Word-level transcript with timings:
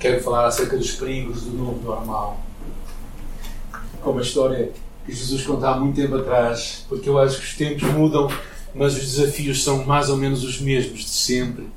quero 0.00 0.22
falar 0.22 0.46
acerca 0.46 0.78
dos 0.78 0.92
perigos 0.92 1.42
do 1.42 1.52
novo 1.52 1.82
normal. 1.84 2.40
Como 4.00 4.18
a 4.18 4.22
história 4.22 4.72
que 5.04 5.12
Jesus 5.12 5.42
contou 5.42 5.68
há 5.68 5.78
muito 5.78 5.94
tempo 5.94 6.16
atrás, 6.16 6.86
porque 6.88 7.08
eu 7.08 7.18
acho 7.18 7.38
que 7.38 7.44
os 7.44 7.54
tempos 7.54 7.82
mudam, 7.92 8.28
mas 8.74 8.94
os 8.94 9.00
desafios 9.00 9.62
são 9.62 9.84
mais 9.84 10.08
ou 10.08 10.16
menos 10.16 10.42
os 10.42 10.58
mesmos 10.58 11.00
de 11.00 11.10
sempre. 11.10 11.68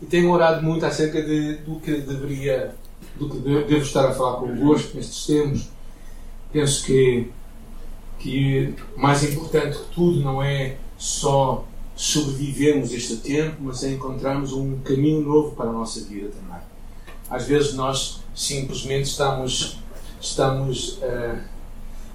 E 0.00 0.06
tenho 0.06 0.30
orado 0.30 0.62
muito 0.62 0.86
acerca 0.86 1.22
de, 1.22 1.56
do 1.56 1.78
que 1.78 1.92
deveria, 2.00 2.74
do 3.16 3.28
que 3.28 3.38
devo 3.38 3.82
estar 3.82 4.08
a 4.08 4.12
falar 4.14 4.38
convosco 4.38 4.96
nestes 4.96 5.26
tempos. 5.26 5.68
Penso 6.50 6.84
que, 6.86 7.30
que 8.18 8.74
mais 8.96 9.22
importante 9.22 9.76
que 9.76 9.94
tudo 9.94 10.20
não 10.20 10.42
é 10.42 10.76
só 10.96 11.66
sobrevivermos 11.94 12.90
este 12.92 13.16
tempo, 13.16 13.56
mas 13.60 13.84
é 13.84 13.90
encontrarmos 13.90 14.54
um 14.54 14.78
caminho 14.78 15.20
novo 15.20 15.54
para 15.54 15.68
a 15.68 15.72
nossa 15.72 16.00
vida 16.00 16.30
também. 16.30 16.69
Às 17.30 17.46
vezes 17.46 17.74
nós 17.74 18.20
simplesmente 18.34 19.04
estamos, 19.04 19.78
estamos 20.20 20.98
uh, 20.98 21.38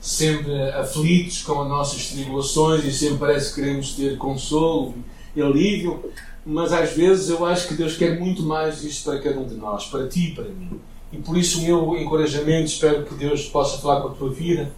sempre 0.01 0.53
aflitos 0.71 1.41
com 1.41 1.61
as 1.61 1.69
nossas 1.69 2.07
tribulações 2.09 2.83
e 2.83 2.91
sempre 2.91 3.17
parece 3.17 3.53
que 3.53 3.61
queremos 3.61 3.93
ter 3.93 4.17
consolo 4.17 4.93
e 5.35 5.41
alívio, 5.41 6.11
mas 6.45 6.73
às 6.73 6.91
vezes 6.91 7.29
eu 7.29 7.45
acho 7.45 7.69
que 7.69 7.73
Deus 7.73 7.95
quer 7.95 8.19
muito 8.19 8.43
mais 8.43 8.83
isto 8.83 9.09
para 9.09 9.21
cada 9.21 9.39
um 9.39 9.47
de 9.47 9.55
nós, 9.55 9.85
para 9.85 10.07
ti 10.07 10.31
e 10.31 10.35
para 10.35 10.45
mim. 10.45 10.79
E 11.11 11.17
por 11.17 11.37
isso 11.37 11.59
o 11.59 11.63
meu 11.63 11.97
encorajamento, 11.97 12.65
espero 12.65 13.05
que 13.05 13.15
Deus 13.15 13.45
possa 13.47 13.77
falar 13.77 14.01
com 14.01 14.09
a 14.09 14.11
tua 14.11 14.29
vida, 14.29 14.71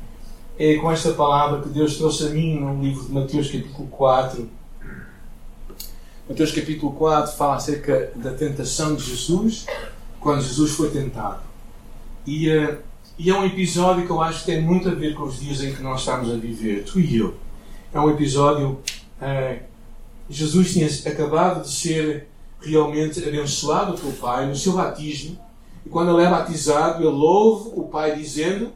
é 0.59 0.75
com 0.75 0.91
esta 0.91 1.11
palavra 1.13 1.61
que 1.61 1.69
Deus 1.69 1.97
trouxe 1.97 2.27
a 2.27 2.29
mim 2.29 2.59
no 2.59 2.81
livro 2.81 3.03
de 3.03 3.11
Mateus 3.11 3.47
capítulo 3.47 3.87
4, 3.87 4.49
Mateus 6.29 6.51
capítulo 6.51 6.91
4 6.91 7.37
fala 7.37 7.55
acerca 7.55 8.11
da 8.15 8.31
tentação 8.31 8.95
de 8.95 9.03
Jesus, 9.03 9.65
quando 10.19 10.41
Jesus 10.41 10.71
foi 10.71 10.89
tentado. 10.89 11.41
E, 12.25 12.49
uh, 12.49 12.77
e, 13.17 13.29
é 13.29 13.33
um 13.33 13.45
episódio 13.45 14.05
que 14.05 14.11
eu 14.11 14.21
acho 14.21 14.39
que 14.39 14.51
tem 14.51 14.61
muito 14.61 14.89
a 14.89 14.93
ver 14.93 15.15
com 15.15 15.23
os 15.23 15.39
dias 15.39 15.61
em 15.61 15.73
que 15.73 15.81
nós 15.81 16.01
estamos 16.01 16.31
a 16.31 16.35
viver, 16.35 16.83
tu 16.83 16.99
e 16.99 17.17
eu. 17.17 17.35
É 17.93 17.99
um 17.99 18.09
episódio. 18.09 18.79
Uh, 19.21 19.59
Jesus 20.29 20.73
tinha 20.73 20.87
acabado 21.11 21.61
de 21.61 21.71
ser 21.71 22.27
realmente 22.61 23.23
abençoado 23.25 23.97
pelo 23.97 24.13
Pai 24.13 24.45
no 24.45 24.55
seu 24.55 24.73
batismo. 24.73 25.39
E 25.85 25.89
quando 25.89 26.11
ele 26.11 26.27
é 26.27 26.29
batizado, 26.29 27.01
ele 27.01 27.15
ouve 27.15 27.71
o 27.75 27.83
Pai 27.83 28.15
dizendo: 28.15 28.73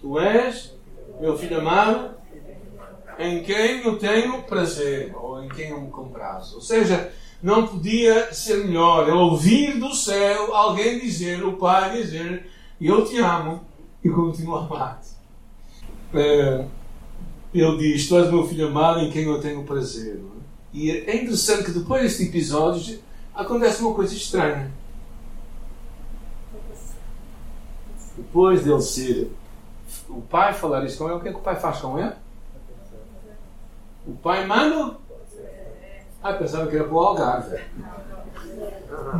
Tu 0.00 0.18
és 0.18 0.74
meu 1.20 1.36
filho 1.36 1.58
amado, 1.58 2.10
em 3.18 3.42
quem 3.42 3.84
eu 3.84 3.98
tenho 3.98 4.42
prazer, 4.42 5.14
ou 5.16 5.42
em 5.42 5.48
quem 5.48 5.70
eu 5.70 5.80
me 5.80 5.90
comprazo. 5.90 6.56
Ou 6.56 6.60
seja, 6.60 7.12
não 7.42 7.66
podia 7.66 8.32
ser 8.32 8.64
melhor 8.64 9.08
ele 9.08 9.16
ouvir 9.16 9.78
do 9.78 9.92
céu 9.94 10.54
alguém 10.54 11.00
dizer, 11.00 11.44
o 11.44 11.54
Pai 11.54 11.96
dizer, 11.96 12.48
eu 12.80 13.04
te 13.04 13.18
amo 13.18 13.60
e 14.04 14.08
continuo 14.08 14.56
a 14.56 14.64
amar-te. 14.64 15.10
É, 16.14 16.64
ele 17.52 17.76
diz, 17.78 18.08
tu 18.08 18.16
és 18.16 18.30
meu 18.30 18.46
filho 18.46 18.68
amado 18.68 19.00
em 19.00 19.10
quem 19.10 19.24
eu 19.24 19.40
tenho 19.40 19.64
prazer. 19.64 20.16
É? 20.16 20.42
E 20.72 20.90
é 20.90 21.16
interessante 21.16 21.64
que 21.64 21.72
depois 21.72 22.02
deste 22.02 22.24
episódio 22.24 23.00
acontece 23.34 23.82
uma 23.82 23.94
coisa 23.94 24.14
estranha. 24.14 24.70
Depois 28.16 28.64
dele 28.64 28.80
ser 28.80 29.32
o 30.08 30.20
pai 30.20 30.52
falar 30.52 30.84
isso 30.84 30.98
com 30.98 31.06
ele, 31.06 31.14
o 31.14 31.20
que 31.20 31.28
é 31.28 31.32
que 31.32 31.38
o 31.38 31.42
pai 31.42 31.56
faz 31.56 31.80
com 31.80 31.98
ele? 31.98 32.12
O 34.06 34.12
pai 34.12 34.46
manda. 34.46 34.96
Ah, 36.22 36.34
pensava 36.34 36.68
que 36.68 36.76
era 36.76 36.84
para 36.84 36.94
o 36.94 37.00
Algarve. 37.00 37.58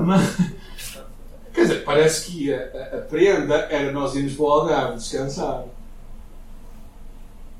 Mas, 0.06 0.36
quer 1.53 1.62
dizer, 1.62 1.84
parece 1.84 2.31
que 2.31 2.55
a, 2.55 2.58
a, 2.58 2.98
prenda 2.98 3.56
era 3.70 3.91
nós 3.91 4.14
irmos 4.14 4.34
para 4.34 4.45
o 4.45 4.48
Algarve 4.48 4.97
descansar. 4.97 5.64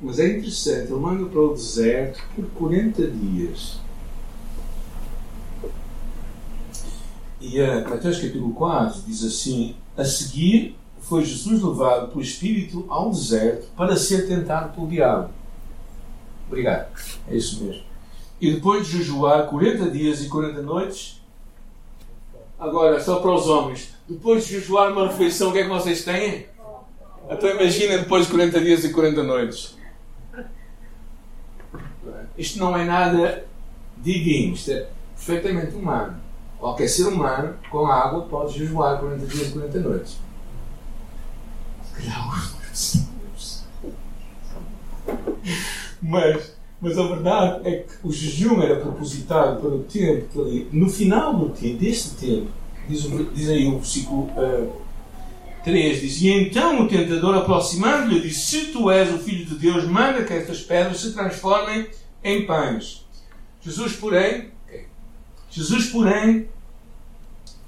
Mas 0.01 0.19
é 0.19 0.29
interessante, 0.29 0.93
ele 0.93 1.01
manda 1.01 1.29
para 1.29 1.41
o 1.41 1.55
deserto 1.55 2.23
por 2.35 2.45
40 2.51 3.07
dias. 3.09 3.81
E 7.41 7.61
a 7.61 7.89
Mateus 7.89 8.19
capítulo 8.19 8.55
4 8.55 9.03
diz 9.07 9.25
assim: 9.25 9.75
A 9.97 10.05
seguir 10.05 10.79
foi 11.01 11.25
Jesus 11.25 11.61
levado 11.61 12.09
pelo 12.09 12.23
Espírito 12.23 12.87
ao 12.89 13.11
deserto 13.11 13.67
para 13.77 13.97
ser 13.97 14.29
tentado 14.29 14.73
pelo 14.73 14.89
diabo. 14.89 15.31
Obrigado. 16.47 16.89
É 17.29 17.37
isso 17.37 17.65
mesmo. 17.65 17.92
E 18.43 18.55
depois 18.55 18.89
de 18.89 18.99
jejuar 18.99 19.47
40 19.47 19.89
dias 19.89 20.21
e 20.21 20.29
40 20.29 20.63
noites, 20.63 21.23
agora 22.59 23.01
só 23.01 23.21
para 23.21 23.33
os 23.33 23.47
homens, 23.47 23.95
depois 24.09 24.45
de 24.45 24.55
jejuar 24.55 24.91
uma 24.91 25.07
refeição, 25.07 25.51
o 25.51 25.53
que 25.53 25.61
é 25.61 25.63
que 25.63 25.69
vocês 25.69 26.05
têm? 26.05 26.49
Então 27.31 27.49
imagina 27.49 27.99
depois 27.99 28.25
de 28.27 28.33
40 28.33 28.61
dias 28.61 28.83
e 28.83 28.93
40 28.93 29.23
noites. 29.23 29.77
Isto 32.37 32.59
não 32.59 32.77
é 32.77 32.85
nada 32.85 33.47
divino, 33.99 34.55
isto 34.55 34.73
é 34.73 34.89
perfeitamente 35.15 35.77
humano. 35.77 36.17
Qualquer 36.59 36.89
ser 36.89 37.07
humano 37.07 37.55
com 37.71 37.87
água 37.87 38.23
pode 38.23 38.59
jejuar 38.59 38.99
40 38.99 39.25
dias 39.25 39.51
e 39.51 39.53
40 39.53 39.79
noites. 39.79 40.19
Mas, 46.03 46.57
mas 46.83 46.99
a 46.99 47.07
verdade 47.07 47.69
é 47.69 47.77
que 47.77 47.93
o 48.03 48.13
jejum 48.13 48.61
era 48.61 48.75
propositado 48.75 49.61
para 49.61 49.71
o 49.71 49.85
tempo 49.85 50.27
que 50.33 50.69
no 50.73 50.89
final 50.89 51.33
do 51.33 51.51
tempo, 51.51 51.79
deste 51.79 52.17
tempo, 52.17 52.51
diz, 52.89 53.09
diz 53.33 53.49
aí 53.49 53.69
o 53.69 53.79
versículo 53.79 54.23
uh, 54.23 54.83
3, 55.63 56.01
diz, 56.01 56.21
e 56.21 56.29
então 56.29 56.81
o 56.81 56.89
tentador 56.89 57.37
aproximando-lhe 57.37 58.21
disse, 58.21 58.41
se 58.41 58.73
tu 58.73 58.91
és 58.91 59.15
o 59.15 59.19
Filho 59.19 59.47
de 59.47 59.55
Deus, 59.55 59.85
manda 59.85 60.25
que 60.25 60.33
estas 60.33 60.61
pedras 60.63 61.01
se 61.01 61.13
transformem 61.13 61.87
em 62.25 62.45
pães. 62.47 63.07
Jesus, 63.61 63.93
porém. 63.95 64.51
Jesus, 65.51 65.87
porém, 65.87 66.49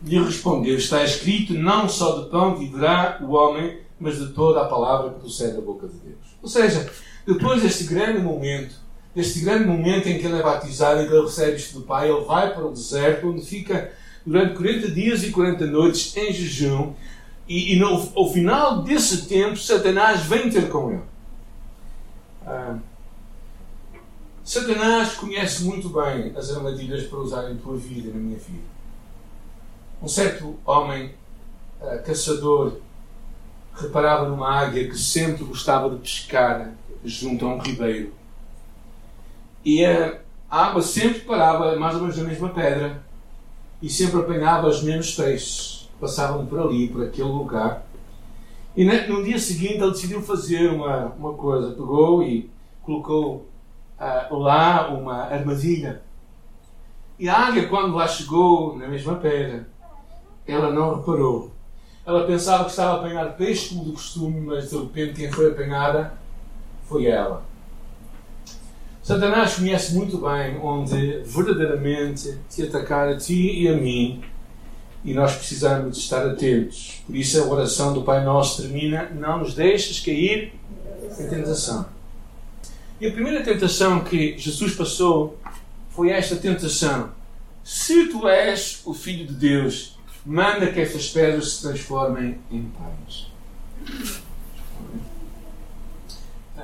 lhe 0.02 0.18
respondeu, 0.18 0.76
está 0.76 1.04
escrito, 1.04 1.54
não 1.54 1.88
só 1.88 2.20
de 2.20 2.30
pão 2.30 2.56
viverá 2.56 3.20
o 3.22 3.30
homem, 3.32 3.78
mas 4.00 4.18
de 4.18 4.32
toda 4.32 4.62
a 4.62 4.64
palavra 4.64 5.10
que 5.10 5.20
procede 5.20 5.52
da 5.52 5.60
boca 5.60 5.86
de 5.86 5.94
Deus. 5.98 6.18
Ou 6.42 6.48
seja, 6.48 6.90
depois 7.24 7.62
deste 7.62 7.84
grande 7.84 8.18
momento, 8.20 8.82
deste 9.14 9.40
grande 9.40 9.64
momento 9.64 10.08
em 10.08 10.18
que 10.18 10.26
ele 10.26 10.38
é 10.38 10.42
batizado 10.42 11.02
e 11.02 11.06
que 11.06 11.12
ele 11.12 11.24
recebe 11.24 11.56
isto 11.56 11.80
do 11.80 11.86
Pai, 11.86 12.10
ele 12.10 12.24
vai 12.24 12.52
para 12.52 12.66
o 12.66 12.72
deserto, 12.72 13.28
onde 13.28 13.42
fica 13.44 13.92
durante 14.26 14.54
40 14.54 14.90
dias 14.90 15.22
e 15.22 15.30
40 15.30 15.66
noites 15.66 16.16
em 16.16 16.32
jejum, 16.32 16.94
e, 17.46 17.74
e 17.74 17.78
no, 17.78 18.10
ao 18.16 18.32
final 18.32 18.82
desse 18.82 19.26
tempo, 19.26 19.56
Satanás 19.56 20.22
vem 20.22 20.50
ter 20.50 20.68
com 20.68 20.92
ele. 20.92 21.02
Ah, 22.46 22.78
Satanás 24.42 25.14
conhece 25.14 25.64
muito 25.64 25.88
bem 25.88 26.32
as 26.36 26.50
armadilhas 26.50 27.04
para 27.04 27.18
usar 27.18 27.50
em 27.50 27.56
tua 27.56 27.76
vida 27.76 28.08
e 28.08 28.12
na 28.12 28.18
minha 28.18 28.38
vida. 28.38 28.64
Um 30.02 30.08
certo 30.08 30.58
homem, 30.64 31.14
ah, 31.80 31.98
caçador, 31.98 32.78
reparava 33.74 34.28
numa 34.28 34.50
águia 34.50 34.88
que 34.88 34.98
sempre 34.98 35.44
gostava 35.44 35.90
de 35.90 35.96
pescar 35.96 36.72
junto 37.04 37.44
a 37.44 37.54
um 37.54 37.58
ribeiro. 37.58 38.12
E 39.64 39.84
a 39.84 40.18
água 40.50 40.82
sempre 40.82 41.20
parava 41.20 41.76
mais 41.76 41.94
ou 41.94 42.02
menos 42.02 42.16
na 42.16 42.24
mesma 42.24 42.48
pedra 42.50 43.02
e 43.80 43.88
sempre 43.88 44.20
apanhava 44.20 44.68
os 44.68 44.82
mesmos 44.82 45.12
peixes 45.14 45.84
passavam 46.04 46.44
por 46.46 46.60
ali, 46.60 46.88
por 46.88 47.04
aquele 47.04 47.28
lugar. 47.28 47.86
E 48.76 48.84
no 48.84 49.22
dia 49.22 49.38
seguinte 49.38 49.74
ele 49.74 49.90
decidiu 49.90 50.20
fazer 50.20 50.70
uma, 50.70 51.06
uma 51.18 51.32
coisa. 51.34 51.72
Pegou 51.72 52.22
e 52.22 52.50
colocou 52.82 53.46
uh, 53.98 54.36
lá 54.36 54.88
uma 54.88 55.24
armadilha. 55.24 56.02
E 57.18 57.28
a 57.28 57.46
águia, 57.46 57.68
quando 57.68 57.94
lá 57.94 58.08
chegou 58.08 58.76
na 58.76 58.88
mesma 58.88 59.14
pedra, 59.14 59.68
ela 60.46 60.70
não 60.70 60.96
reparou. 60.96 61.52
Ela 62.04 62.26
pensava 62.26 62.64
que 62.64 62.70
estava 62.70 62.94
a 62.94 62.96
apanhar 62.96 63.36
peixe 63.36 63.70
como 63.70 63.84
de 63.84 63.92
costume, 63.92 64.40
mas 64.40 64.70
de 64.70 64.76
repente 64.76 65.14
quem 65.14 65.32
foi 65.32 65.52
apanhada 65.52 66.18
foi 66.86 67.06
ela. 67.06 67.44
Satanás 69.04 69.56
conhece 69.56 69.94
muito 69.94 70.16
bem 70.16 70.58
onde 70.62 71.18
verdadeiramente 71.26 72.38
te 72.48 72.62
atacar 72.62 73.06
a 73.06 73.18
ti 73.18 73.60
e 73.60 73.68
a 73.68 73.76
mim 73.76 74.24
e 75.04 75.12
nós 75.12 75.36
precisamos 75.36 75.98
estar 75.98 76.26
atentos. 76.26 77.02
Por 77.06 77.14
isso 77.14 77.38
a 77.38 77.46
oração 77.46 77.92
do 77.92 78.00
Pai 78.00 78.24
Nosso 78.24 78.62
termina: 78.62 79.10
Não 79.14 79.40
nos 79.40 79.52
deixes 79.52 80.00
cair 80.00 80.54
em 81.20 81.28
tentação. 81.28 81.84
E 82.98 83.06
a 83.06 83.12
primeira 83.12 83.42
tentação 83.42 84.02
que 84.02 84.38
Jesus 84.38 84.74
passou 84.74 85.38
foi 85.90 86.08
esta 86.08 86.36
tentação: 86.36 87.10
Se 87.62 88.06
tu 88.08 88.26
és 88.26 88.80
o 88.86 88.94
Filho 88.94 89.26
de 89.26 89.34
Deus, 89.34 89.98
manda 90.24 90.72
que 90.72 90.80
estas 90.80 91.10
pedras 91.10 91.52
se 91.52 91.60
transformem 91.60 92.38
em 92.50 92.62
pães 92.62 93.34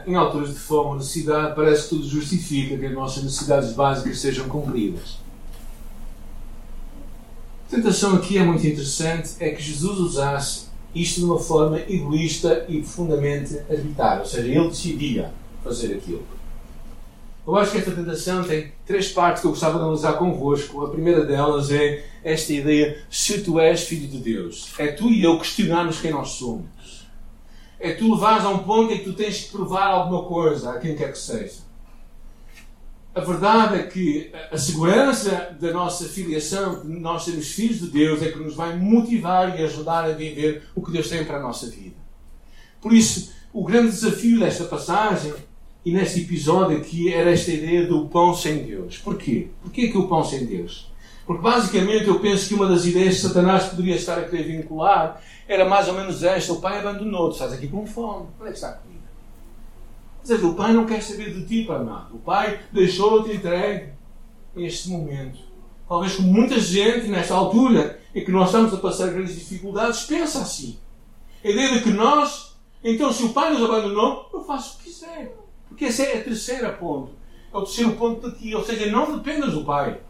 em 0.07 0.15
alturas 0.15 0.51
de 0.51 0.59
fome 0.59 0.91
ou 0.91 0.97
necessidade, 0.97 1.55
parece 1.55 1.85
que 1.85 1.89
tudo 1.91 2.09
justifica 2.09 2.77
que 2.77 2.87
as 2.87 2.93
nossas 2.93 3.23
necessidades 3.23 3.73
básicas 3.73 4.19
sejam 4.19 4.49
cumpridas. 4.49 5.19
A 7.67 7.77
tentação 7.77 8.17
aqui 8.17 8.37
é 8.37 8.43
muito 8.43 8.67
interessante, 8.67 9.31
é 9.39 9.51
que 9.51 9.63
Jesus 9.63 9.99
usasse 9.99 10.71
isto 10.95 11.21
de 11.21 11.27
uma 11.27 11.39
forma 11.39 11.79
egoísta 11.89 12.67
e 12.69 12.81
profundamente 12.81 13.59
arbitrária, 13.71 14.21
ou 14.21 14.27
seja, 14.27 14.49
ele 14.49 14.69
decidia 14.69 15.33
fazer 15.63 15.95
aquilo. 15.95 16.25
Eu 17.47 17.57
acho 17.57 17.73
que 17.73 17.79
esta 17.79 17.91
tentação 17.91 18.45
tem 18.45 18.73
três 18.87 19.09
partes 19.09 19.41
que 19.41 19.47
eu 19.47 19.51
gostava 19.51 19.79
de 19.79 19.85
analisar 19.85 20.13
convosco. 20.15 20.85
A 20.85 20.91
primeira 20.91 21.25
delas 21.25 21.71
é 21.71 22.05
esta 22.23 22.53
ideia: 22.53 23.03
se 23.11 23.41
tu 23.41 23.59
és 23.59 23.83
filho 23.83 24.07
de 24.07 24.19
Deus, 24.19 24.69
é 24.79 24.89
tu 24.89 25.11
e 25.11 25.23
eu 25.25 25.39
questionarmos 25.39 26.01
quem 26.01 26.11
nós 26.11 26.31
somos. 26.31 27.00
É 27.81 27.93
tu 27.95 28.13
levares 28.15 28.45
a 28.45 28.51
um 28.51 28.59
ponto 28.59 28.93
em 28.93 28.99
que 28.99 29.05
tu 29.05 29.15
tens 29.15 29.45
que 29.45 29.51
provar 29.51 29.87
alguma 29.87 30.25
coisa 30.25 30.73
a 30.73 30.79
quem 30.79 30.95
quer 30.95 31.11
que 31.11 31.19
seja. 31.19 31.71
A 33.13 33.21
verdade 33.21 33.77
é 33.77 33.83
que 33.83 34.31
a 34.53 34.57
segurança 34.57 35.57
da 35.59 35.73
nossa 35.73 36.09
filiação, 36.09 36.83
de 36.83 37.01
nós 37.01 37.25
sermos 37.25 37.51
filhos 37.51 37.81
de 37.81 37.89
Deus, 37.89 38.23
é 38.23 38.31
que 38.31 38.39
nos 38.39 38.55
vai 38.55 38.77
motivar 38.79 39.59
e 39.59 39.65
ajudar 39.65 40.05
a 40.05 40.13
viver 40.13 40.63
o 40.77 40.83
que 40.83 40.93
Deus 40.93 41.09
tem 41.09 41.25
para 41.25 41.39
a 41.39 41.43
nossa 41.43 41.69
vida. 41.69 41.97
Por 42.81 42.93
isso, 42.93 43.33
o 43.53 43.65
grande 43.65 43.91
desafio 43.91 44.39
desta 44.39 44.65
passagem 44.65 45.35
e 45.85 45.93
neste 45.93 46.21
episódio 46.21 46.77
aqui 46.77 47.13
era 47.13 47.33
esta 47.33 47.51
ideia 47.51 47.87
do 47.87 48.07
pão 48.07 48.35
sem 48.35 48.63
Deus. 48.63 48.99
Porquê? 48.99 49.49
Porquê 49.63 49.89
que 49.89 49.99
o 49.99 50.07
pão 50.07 50.23
sem 50.23 50.45
Deus? 50.45 50.90
Porque 51.31 51.43
basicamente 51.43 52.09
eu 52.09 52.19
penso 52.19 52.49
que 52.49 52.55
uma 52.55 52.67
das 52.67 52.85
ideias 52.85 53.15
que 53.15 53.21
Satanás 53.21 53.67
poderia 53.67 53.95
estar 53.95 54.19
a 54.19 54.25
querer 54.25 54.43
vincular 54.43 55.23
era 55.47 55.65
mais 55.65 55.87
ou 55.87 55.95
menos 55.95 56.25
esta: 56.25 56.53
o 56.53 56.61
pai 56.61 56.81
abandonou-te, 56.81 57.35
estás 57.35 57.53
aqui 57.53 57.69
com 57.69 57.87
fome, 57.87 58.27
onde 58.41 58.49
é 58.49 58.51
que 58.51 58.59
está 58.59 58.71
a 58.71 58.73
comida? 58.73 59.05
Ou 60.19 60.27
seja, 60.27 60.45
o 60.45 60.55
pai 60.57 60.73
não 60.73 60.87
quer 60.87 61.01
saber 61.01 61.33
de 61.33 61.47
ti 61.47 61.63
para 61.65 61.85
nada. 61.85 62.09
O 62.13 62.19
pai 62.19 62.59
deixou-te 62.73 63.31
entregue 63.31 63.93
neste 64.57 64.89
momento. 64.89 65.39
Talvez 65.89 66.17
com 66.17 66.23
muita 66.23 66.59
gente, 66.59 67.07
nesta 67.07 67.35
altura 67.35 68.01
em 68.13 68.25
que 68.25 68.33
nós 68.33 68.47
estamos 68.47 68.75
a 68.75 68.79
passar 68.79 69.13
grandes 69.13 69.37
dificuldades, 69.37 70.03
pensa 70.07 70.41
assim. 70.41 70.81
A 71.45 71.49
ideia 71.49 71.75
de 71.75 71.85
que 71.85 71.91
nós, 71.91 72.57
então 72.83 73.13
se 73.13 73.23
o 73.23 73.29
pai 73.29 73.53
nos 73.53 73.63
abandonou, 73.63 74.29
eu 74.35 74.43
faço 74.43 74.75
o 74.75 74.79
que 74.79 74.91
quiser. 74.91 75.33
Porque 75.69 75.85
essa 75.85 76.03
é 76.03 76.19
a 76.19 76.25
terceira 76.25 76.73
ponto. 76.73 77.13
É 77.55 77.57
o 77.57 77.63
terceiro 77.63 77.93
ponto 77.93 78.27
aqui. 78.27 78.53
Ou 78.53 78.65
seja, 78.65 78.91
não 78.91 79.17
dependas 79.17 79.53
do 79.53 79.65
Pai. 79.65 80.01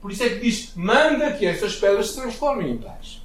Por 0.00 0.12
isso 0.12 0.22
é 0.22 0.28
que 0.28 0.40
diz: 0.40 0.72
manda 0.74 1.32
que 1.32 1.46
estas 1.46 1.76
pedras 1.76 2.10
se 2.10 2.20
transformem 2.20 2.72
em 2.72 2.78
paz. 2.78 3.22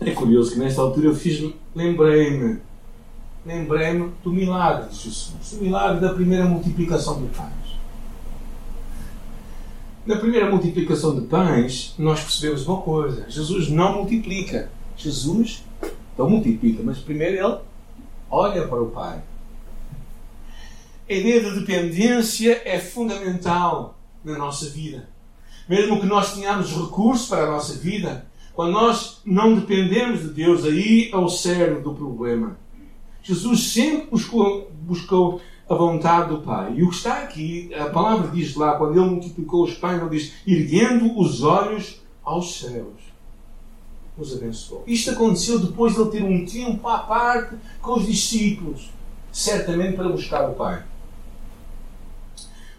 É 0.00 0.10
curioso 0.10 0.52
que 0.52 0.58
nesta 0.58 0.82
altura 0.82 1.06
eu 1.06 1.14
fiz, 1.14 1.52
lembrei-me, 1.74 2.58
lembrei-me 3.46 4.12
do 4.22 4.32
milagre 4.32 4.88
de 4.88 4.96
Jesus, 4.96 5.32
do 5.52 5.62
milagre 5.62 6.00
da 6.00 6.12
primeira 6.12 6.44
multiplicação 6.44 7.22
de 7.22 7.28
pães. 7.28 7.64
Na 10.04 10.16
primeira 10.16 10.50
multiplicação 10.50 11.18
de 11.18 11.26
pães, 11.26 11.94
nós 11.96 12.20
percebemos 12.20 12.66
uma 12.66 12.82
coisa: 12.82 13.24
Jesus 13.30 13.68
não 13.68 13.94
multiplica. 13.94 14.70
Jesus 14.96 15.64
não 16.16 16.28
multiplica, 16.28 16.82
mas 16.82 16.98
primeiro 16.98 17.34
ele 17.34 17.58
olha 18.30 18.66
para 18.68 18.82
o 18.82 18.90
Pai. 18.90 19.22
A 21.08 21.12
ideia 21.12 21.40
de 21.40 21.60
dependência 21.60 22.62
é 22.64 22.78
fundamental 22.78 23.93
na 24.24 24.38
nossa 24.38 24.68
vida. 24.70 25.08
Mesmo 25.68 26.00
que 26.00 26.06
nós 26.06 26.34
tenhamos 26.34 26.70
recursos 26.70 27.28
para 27.28 27.44
a 27.44 27.50
nossa 27.50 27.74
vida, 27.74 28.26
quando 28.54 28.72
nós 28.72 29.20
não 29.24 29.54
dependemos 29.54 30.20
de 30.20 30.28
Deus, 30.28 30.64
aí 30.64 31.10
é 31.12 31.16
o 31.16 31.28
cerne 31.28 31.80
do 31.80 31.94
problema. 31.94 32.56
Jesus 33.22 33.72
sempre 33.72 34.06
buscou, 34.10 34.70
buscou 34.82 35.40
a 35.68 35.74
vontade 35.74 36.28
do 36.28 36.42
Pai. 36.42 36.74
E 36.76 36.82
o 36.82 36.90
que 36.90 36.96
está 36.96 37.22
aqui, 37.22 37.74
a 37.74 37.86
palavra 37.86 38.28
diz 38.28 38.54
lá, 38.54 38.76
quando 38.76 38.98
ele 38.98 39.10
multiplicou 39.10 39.64
os 39.64 39.74
pães, 39.74 40.00
ele 40.00 40.10
diz: 40.10 40.32
erguendo 40.46 41.18
os 41.18 41.42
olhos 41.42 42.02
aos 42.22 42.58
céus. 42.58 43.02
Os 44.16 44.32
abençoou. 44.32 44.84
Isto 44.86 45.10
aconteceu 45.10 45.58
depois 45.58 45.94
de 45.94 46.00
ele 46.00 46.10
ter 46.10 46.22
um 46.22 46.46
tempo 46.46 46.86
à 46.86 46.98
parte 46.98 47.56
com 47.80 47.94
os 47.94 48.06
discípulos, 48.06 48.90
certamente 49.32 49.96
para 49.96 50.08
buscar 50.08 50.48
o 50.48 50.54
Pai. 50.54 50.84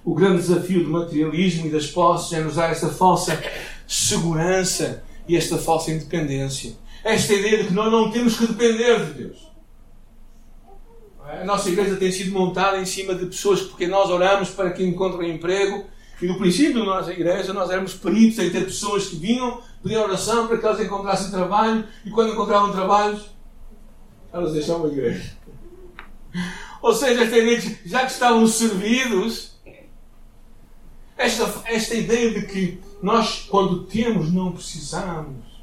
O 0.06 0.14
grande 0.14 0.44
desafio 0.44 0.84
do 0.84 0.92
materialismo 0.92 1.66
e 1.66 1.72
das 1.72 1.88
posses 1.88 2.32
é 2.32 2.40
nos 2.40 2.56
dar 2.56 2.70
essa 2.70 2.90
falsa 2.90 3.42
segurança 3.88 5.04
e 5.28 5.36
esta 5.36 5.58
falsa 5.58 5.92
independência. 5.92 6.74
Esta 7.04 7.34
ideia 7.34 7.58
de 7.58 7.68
que 7.70 7.74
nós 7.74 7.92
não 7.92 8.12
temos 8.12 8.38
que 8.38 8.46
depender 8.46 9.04
de 9.04 9.14
Deus. 9.14 9.38
A 11.24 11.44
nossa 11.44 11.70
igreja 11.70 11.96
tem 11.96 12.12
sido 12.12 12.32
montada 12.32 12.80
em 12.80 12.86
cima 12.86 13.16
de 13.16 13.26
pessoas 13.26 13.62
porque 13.62 13.88
nós 13.88 14.12
oramos 14.12 14.50
para 14.50 14.72
que 14.72 14.86
encontrem 14.86 15.36
emprego. 15.36 15.86
E 16.22 16.28
no 16.28 16.38
princípio 16.38 16.80
da 16.80 16.86
nossa 16.86 17.12
igreja 17.12 17.52
nós 17.52 17.72
éramos 17.72 17.96
peritos 17.96 18.38
em 18.38 18.52
ter 18.52 18.64
pessoas 18.64 19.08
que 19.08 19.16
vinham 19.16 19.60
pedir 19.82 19.98
oração 19.98 20.48
para 20.48 20.58
que 20.58 20.66
elas 20.66 20.80
encontrassem 20.80 21.32
trabalho 21.32 21.84
e 22.06 22.12
quando 22.12 22.32
encontravam 22.34 22.72
trabalhos 22.72 23.24
elas 24.32 24.54
deixavam 24.54 24.86
a 24.86 24.90
igreja. 24.90 25.34
Ou 26.82 26.94
seja, 26.94 27.24
esta 27.24 27.42
de 27.42 27.80
já 27.86 28.06
que 28.06 28.12
estavam 28.12 28.46
servidos, 28.48 29.55
esta, 31.18 31.64
esta 31.66 31.96
ideia 31.96 32.32
de 32.34 32.46
que 32.46 32.80
nós, 33.02 33.46
quando 33.50 33.84
temos, 33.84 34.32
não 34.32 34.52
precisamos. 34.52 35.56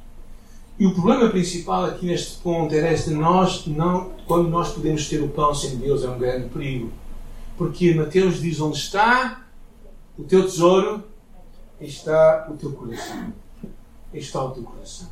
E 0.79 0.85
o 0.85 0.93
problema 0.93 1.29
principal 1.29 1.85
aqui 1.85 2.07
neste 2.07 2.37
ponto 2.37 2.73
era 2.73 2.91
este: 2.91 3.11
nós 3.11 3.67
não, 3.67 4.11
quando 4.25 4.49
nós 4.49 4.73
podemos 4.73 5.07
ter 5.07 5.21
o 5.21 5.29
pão 5.29 5.53
sem 5.53 5.77
Deus, 5.77 6.03
é 6.03 6.09
um 6.09 6.17
grande 6.17 6.49
perigo. 6.49 6.91
Porque 7.57 7.93
Mateus 7.93 8.41
diz: 8.41 8.59
onde 8.59 8.77
está 8.77 9.45
o 10.17 10.23
teu 10.23 10.43
tesouro, 10.43 11.03
está 11.79 12.47
o 12.49 12.57
teu 12.57 12.71
coração. 12.71 13.33
Está 14.11 14.43
o 14.43 14.51
teu 14.51 14.63
coração. 14.63 15.09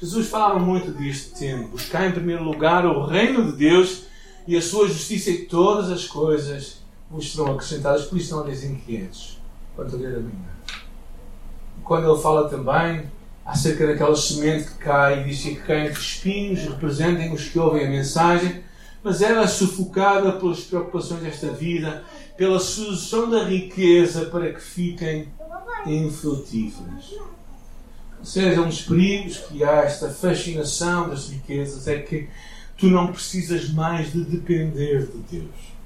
Jesus 0.00 0.28
falava 0.28 0.58
muito 0.58 0.92
disto 0.92 1.38
tempo. 1.38 1.68
Buscar 1.68 2.08
em 2.08 2.12
primeiro 2.12 2.42
lugar 2.42 2.84
o 2.84 3.06
reino 3.06 3.50
de 3.50 3.52
Deus 3.56 4.04
e 4.46 4.56
a 4.56 4.62
sua 4.62 4.88
justiça 4.88 5.30
e 5.30 5.46
todas 5.46 5.90
as 5.90 6.06
coisas 6.06 6.82
vos 7.10 7.32
serão 7.32 7.52
acrescentadas. 7.52 8.04
Por 8.04 8.18
isso 8.18 8.34
não 8.34 8.42
andeis 8.42 8.62
inquietos 8.62 9.35
quanto 9.76 9.94
a 9.94 9.98
minha. 9.98 10.56
Quando 11.84 12.10
ele 12.10 12.20
fala 12.20 12.48
também 12.48 13.04
acerca 13.44 13.86
daquela 13.86 14.16
semente 14.16 14.70
que 14.70 14.78
cai, 14.78 15.22
diz 15.22 15.42
que 15.42 15.54
cai 15.56 15.86
entre 15.86 16.00
espinhos, 16.00 16.64
representem 16.64 17.32
os 17.32 17.48
que 17.48 17.58
ouvem 17.58 17.86
a 17.86 17.90
mensagem, 17.90 18.64
mas 19.04 19.22
ela 19.22 19.44
é 19.44 19.46
sufocada 19.46 20.32
pelas 20.32 20.64
preocupações 20.64 21.22
desta 21.22 21.52
vida, 21.52 22.02
pela 22.36 22.58
sucessão 22.58 23.30
da 23.30 23.44
riqueza 23.44 24.24
para 24.26 24.52
que 24.52 24.60
fiquem 24.60 25.28
infrutíferas. 25.86 27.14
Ou 28.18 28.24
seja, 28.24 28.60
um 28.60 28.66
dos 28.66 28.82
perigos 28.82 29.38
que 29.38 29.62
há 29.62 29.82
esta 29.82 30.08
fascinação 30.08 31.08
das 31.08 31.28
riquezas 31.28 31.86
é 31.86 32.00
que 32.00 32.28
tu 32.76 32.86
não 32.86 33.12
precisas 33.12 33.70
mais 33.70 34.12
de 34.12 34.24
depender 34.24 35.06
de 35.06 35.38
Deus. 35.38 35.76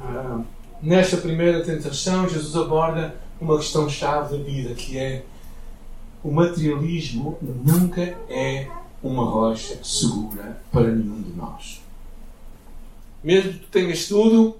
Ah, 0.00 0.40
Nesta 0.82 1.16
primeira 1.16 1.64
tentação, 1.64 2.28
Jesus 2.28 2.54
aborda 2.56 3.16
uma 3.40 3.56
questão-chave 3.56 4.36
da 4.36 4.42
vida, 4.42 4.74
que 4.74 4.98
é 4.98 5.24
o 6.22 6.30
materialismo 6.30 7.38
nunca 7.42 8.00
é 8.30 8.68
uma 9.02 9.24
rocha 9.24 9.78
segura 9.84 10.58
para 10.72 10.90
nenhum 10.90 11.20
de 11.20 11.32
nós. 11.36 11.82
Mesmo 13.22 13.52
que 13.52 13.66
tenhas 13.66 14.06
tudo, 14.06 14.56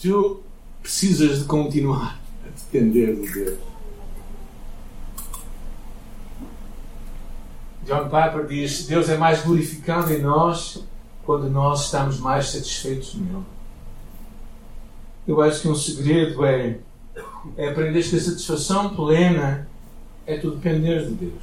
tu 0.00 0.42
precisas 0.82 1.38
de 1.38 1.44
continuar 1.44 2.20
a 2.44 2.50
depender 2.50 3.14
de 3.14 3.32
Deus. 3.32 3.58
John 7.86 8.04
Piper 8.04 8.46
diz: 8.46 8.86
Deus 8.86 9.08
é 9.08 9.16
mais 9.16 9.42
glorificado 9.42 10.12
em 10.12 10.20
nós 10.20 10.82
quando 11.24 11.48
nós 11.48 11.84
estamos 11.84 12.18
mais 12.18 12.50
satisfeitos 12.50 13.14
nele. 13.14 13.44
Eu 15.26 15.40
acho 15.40 15.62
que 15.62 15.68
um 15.68 15.74
segredo 15.74 16.44
é, 16.44 16.78
é 17.56 17.68
aprender 17.68 18.02
que 18.02 18.16
a 18.16 18.20
satisfação 18.20 18.94
plena 18.94 19.66
é 20.26 20.36
tu 20.38 20.50
depender 20.50 21.06
de 21.06 21.14
Deus. 21.14 21.42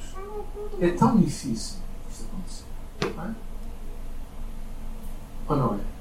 É 0.80 0.88
tão 0.90 1.16
difícil 1.18 1.78
isso 2.10 2.26
acontecer. 2.30 3.16
Não 3.16 3.24
é? 3.24 3.34
Ou 5.48 5.56
não 5.56 5.74
é? 5.74 5.92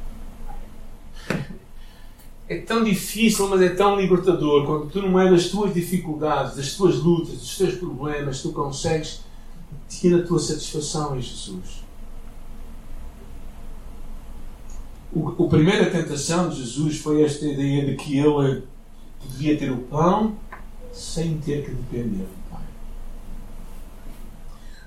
É 2.49 2.57
tão 2.61 2.83
difícil, 2.83 3.47
mas 3.47 3.61
é 3.61 3.69
tão 3.69 3.99
libertador 3.99 4.65
quando 4.65 4.89
tu, 4.89 5.01
no 5.01 5.09
meio 5.09 5.31
das 5.31 5.47
tuas 5.47 5.73
dificuldades, 5.73 6.57
das 6.57 6.73
tuas 6.73 6.97
lutas, 6.97 7.35
dos 7.35 7.57
teus 7.57 7.75
problemas, 7.75 8.41
tu 8.41 8.51
consegues 8.51 9.21
ter 10.01 10.13
a 10.13 10.25
tua 10.25 10.39
satisfação 10.39 11.17
em 11.17 11.21
Jesus. 11.21 11.80
O, 15.13 15.45
a 15.45 15.49
primeira 15.49 15.89
tentação 15.89 16.49
de 16.49 16.57
Jesus 16.57 16.99
foi 16.99 17.23
esta 17.23 17.45
ideia 17.45 17.85
de 17.85 17.95
que 17.95 18.17
ele 18.17 18.63
podia 19.19 19.57
ter 19.57 19.71
o 19.71 19.77
pão 19.77 20.37
sem 20.93 21.37
ter 21.37 21.65
que 21.65 21.71
depender 21.71 22.23
do 22.23 22.49
Pai. 22.49 22.61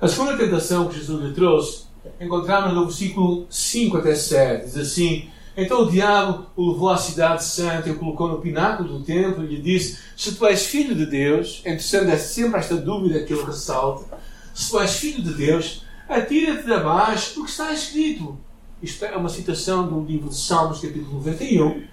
A 0.01 0.09
segunda 0.09 0.37
tentação 0.37 0.89
que 0.89 0.99
Jesus 0.99 1.23
lhe 1.23 1.35
trouxe 1.35 1.85
encontramos 2.21 2.75
no 2.75 2.87
versículo 2.87 3.47
5 3.51 3.99
até 3.99 4.15
7. 4.15 4.65
Diz 4.65 4.77
assim: 4.77 5.29
Então 5.57 5.83
o 5.83 5.91
diabo 5.91 6.47
o 6.57 6.73
levou 6.73 6.91
à 6.91 6.97
cidade 6.97 7.45
santa 7.45 7.89
e 7.89 7.93
o 7.93 7.99
colocou 7.99 8.29
no 8.29 8.41
pináculo 8.41 8.99
do 8.99 9.05
templo 9.05 9.45
e 9.45 9.57
lhe 9.57 9.63
disse: 9.63 9.99
Se 10.17 10.35
tu 10.35 10.47
és 10.47 10.67
filho 10.67 10.95
de 10.95 11.07
Deus, 11.07 11.61
interessante 11.61 12.11
é 12.11 12.19
sempre 12.19 12.61
esta 12.61 12.77
dúvida 12.77 13.23
que 13.23 13.33
ele 13.33 13.45
ressalta: 13.45 14.19
se 14.55 14.71
tu 14.71 14.81
és 14.81 14.95
filho 14.95 15.23
de 15.23 15.35
Deus, 15.35 15.85
atira-te 16.09 16.65
de 16.65 16.73
abaixo, 16.73 17.35
porque 17.35 17.51
está 17.51 17.73
escrito. 17.73 18.39
Isto 18.85 19.07
é 19.07 19.17
uma 19.17 19.31
citação 19.31 19.89
do 19.89 20.05
livro 20.05 20.29
de 20.29 20.37
Salmos, 20.37 20.79
capítulo 20.79 21.15
91. 21.15 21.85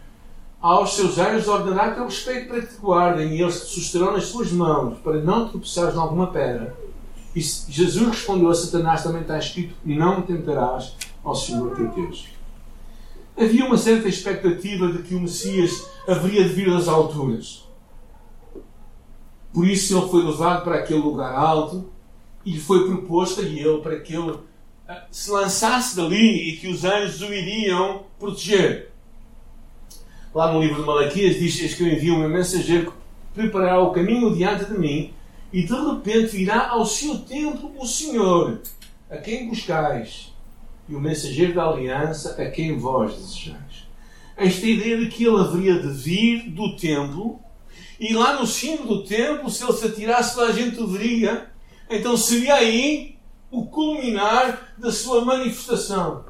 Aos 0.59 0.93
seus 0.93 1.17
anjos 1.17 1.47
ordenar 1.47 1.95
teu 1.95 2.03
respeito 2.03 2.49
para 2.49 2.59
que 2.59 2.75
te 2.75 2.81
guardem, 2.81 3.33
e 3.33 3.41
eles 3.41 3.61
te 3.61 3.75
susterão 3.75 4.11
nas 4.11 4.29
tuas 4.29 4.51
mãos, 4.51 4.97
para 4.97 5.21
não 5.21 5.47
tropeçares 5.47 5.95
em 5.95 5.97
alguma 5.97 6.27
pedra. 6.27 6.75
E 7.33 7.39
Jesus 7.39 8.09
respondeu 8.09 8.49
a 8.49 8.53
Satanás: 8.53 9.03
também 9.03 9.21
está 9.21 9.39
escrito: 9.39 9.73
Não 9.85 10.21
tentarás 10.21 10.97
ao 11.23 11.33
Senhor 11.33 11.73
teu 11.77 11.87
Deus. 11.91 12.27
Havia 13.37 13.63
uma 13.63 13.77
certa 13.77 14.09
expectativa 14.09 14.91
de 14.91 15.01
que 15.01 15.15
o 15.15 15.21
Messias 15.21 15.87
haveria 16.05 16.43
de 16.43 16.53
vir 16.53 16.69
das 16.69 16.89
alturas. 16.89 17.65
Por 19.53 19.65
isso 19.65 19.97
ele 19.97 20.09
foi 20.09 20.25
levado 20.25 20.65
para 20.65 20.75
aquele 20.75 20.99
lugar 20.99 21.33
alto 21.33 21.89
e 22.45 22.51
lhe 22.51 22.59
foi 22.59 22.85
proposto 22.85 23.39
a 23.39 23.43
ele 23.43 23.77
para 23.77 23.97
que 23.97 24.13
ele 24.13 24.50
se 25.11 25.29
lançasse 25.29 25.95
dali 25.95 26.49
e 26.49 26.57
que 26.57 26.67
os 26.67 26.83
anjos 26.83 27.21
o 27.21 27.33
iriam 27.33 28.03
proteger. 28.19 28.91
Lá 30.33 30.51
no 30.51 30.61
livro 30.61 30.81
de 30.81 30.87
Malaquias 30.87 31.37
diz 31.37 31.73
que 31.73 31.83
eu 31.83 31.87
envio 31.87 32.15
um 32.15 32.27
mensageiro 32.27 32.91
que 32.91 32.97
preparará 33.33 33.79
o 33.81 33.91
caminho 33.91 34.33
diante 34.35 34.65
de 34.65 34.77
mim 34.77 35.13
e 35.51 35.63
de 35.63 35.73
repente 35.73 36.37
virá 36.37 36.69
ao 36.69 36.85
seu 36.85 37.19
templo 37.19 37.73
o 37.77 37.85
Senhor, 37.85 38.61
a 39.09 39.17
quem 39.17 39.49
buscais, 39.49 40.33
e 40.87 40.95
o 40.95 40.99
mensageiro 40.99 41.53
da 41.53 41.67
aliança, 41.67 42.41
a 42.41 42.49
quem 42.49 42.77
vós 42.77 43.13
desejais. 43.13 43.87
Esta 44.37 44.65
ideia 44.65 44.97
de 44.97 45.07
que 45.07 45.25
ele 45.25 45.39
haveria 45.39 45.79
de 45.79 45.89
vir 45.89 46.49
do 46.49 46.75
templo 46.75 47.39
e 47.99 48.13
lá 48.13 48.39
no 48.39 48.47
cimo 48.47 48.87
do 48.87 49.03
templo, 49.03 49.49
se 49.49 49.63
ele 49.63 49.73
se 49.73 49.85
atirasse, 49.85 50.35
toda 50.35 50.51
a 50.51 50.53
gente 50.53 50.79
o 50.79 50.87
veria 50.87 51.51
então 51.91 52.15
seria 52.15 52.55
aí 52.55 53.17
o 53.51 53.65
culminar 53.65 54.73
da 54.77 54.91
sua 54.91 55.25
manifestação. 55.25 56.23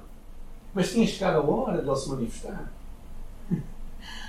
Mas 0.74 0.92
tinha 0.92 1.06
chegado 1.06 1.38
a 1.38 1.46
hora 1.46 1.82
de 1.82 1.88
ele 1.88 1.96
se 1.96 2.10
manifestar. 2.10 2.72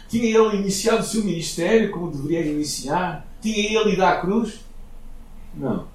Tinha 0.08 0.24
ele 0.24 0.56
iniciado 0.58 1.00
o 1.00 1.06
seu 1.06 1.24
ministério 1.24 1.90
como 1.90 2.10
deveria 2.10 2.52
iniciar? 2.52 3.26
Tinha 3.40 3.80
ele 3.80 3.94
ido 3.94 4.04
à 4.04 4.16
cruz? 4.20 4.60
Não. 5.54 5.86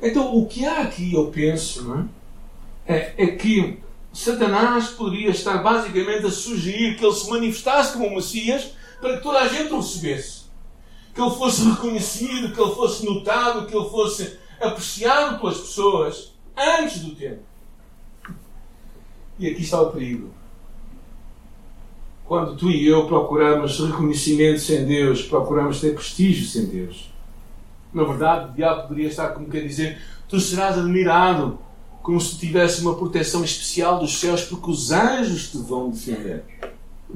Então, 0.00 0.36
o 0.36 0.46
que 0.46 0.66
há 0.66 0.82
aqui, 0.82 1.14
eu 1.14 1.26
penso, 1.26 2.08
é? 2.86 2.94
é, 2.94 3.14
é 3.16 3.26
que 3.28 3.78
Satanás 4.12 4.88
poderia 4.88 5.30
estar 5.30 5.58
basicamente 5.62 6.26
a 6.26 6.30
sugerir 6.30 6.96
que 6.96 7.04
ele 7.04 7.14
se 7.14 7.28
manifestasse 7.30 7.96
como 7.96 8.16
Messias 8.16 8.72
para 9.00 9.16
que 9.16 9.22
toda 9.22 9.38
a 9.38 9.48
gente 9.48 9.72
o 9.72 9.76
recebesse. 9.76 10.42
Que 11.14 11.20
ele 11.20 11.30
fosse 11.30 11.68
reconhecido, 11.68 12.52
que 12.52 12.60
ele 12.60 12.74
fosse 12.74 13.04
notado, 13.04 13.66
que 13.66 13.76
ele 13.76 13.88
fosse 13.88 14.38
apreciado 14.60 15.38
pelas 15.38 15.58
pessoas 15.58 16.34
antes 16.56 17.00
do 17.00 17.14
tempo. 17.14 17.42
E 19.38 19.46
aqui 19.48 19.62
está 19.62 19.80
o 19.80 19.92
perigo. 19.92 20.34
Quando 22.24 22.56
tu 22.56 22.70
e 22.70 22.86
eu 22.86 23.06
procuramos 23.06 23.78
reconhecimento 23.80 24.60
sem 24.60 24.84
Deus, 24.84 25.22
procuramos 25.22 25.80
ter 25.80 25.94
prestígio 25.94 26.46
sem 26.46 26.66
Deus. 26.66 27.10
Na 27.92 28.04
verdade, 28.04 28.50
o 28.50 28.54
diabo 28.54 28.88
poderia 28.88 29.08
estar 29.08 29.28
como 29.28 29.48
quer 29.48 29.62
dizer: 29.62 30.00
tu 30.28 30.38
serás 30.38 30.76
admirado, 30.76 31.58
como 32.02 32.20
se 32.20 32.38
tivesse 32.38 32.82
uma 32.82 32.96
proteção 32.96 33.42
especial 33.44 33.98
dos 33.98 34.18
céus, 34.18 34.42
porque 34.42 34.70
os 34.70 34.90
anjos 34.90 35.50
te 35.50 35.58
vão 35.58 35.90
defender. 35.90 36.44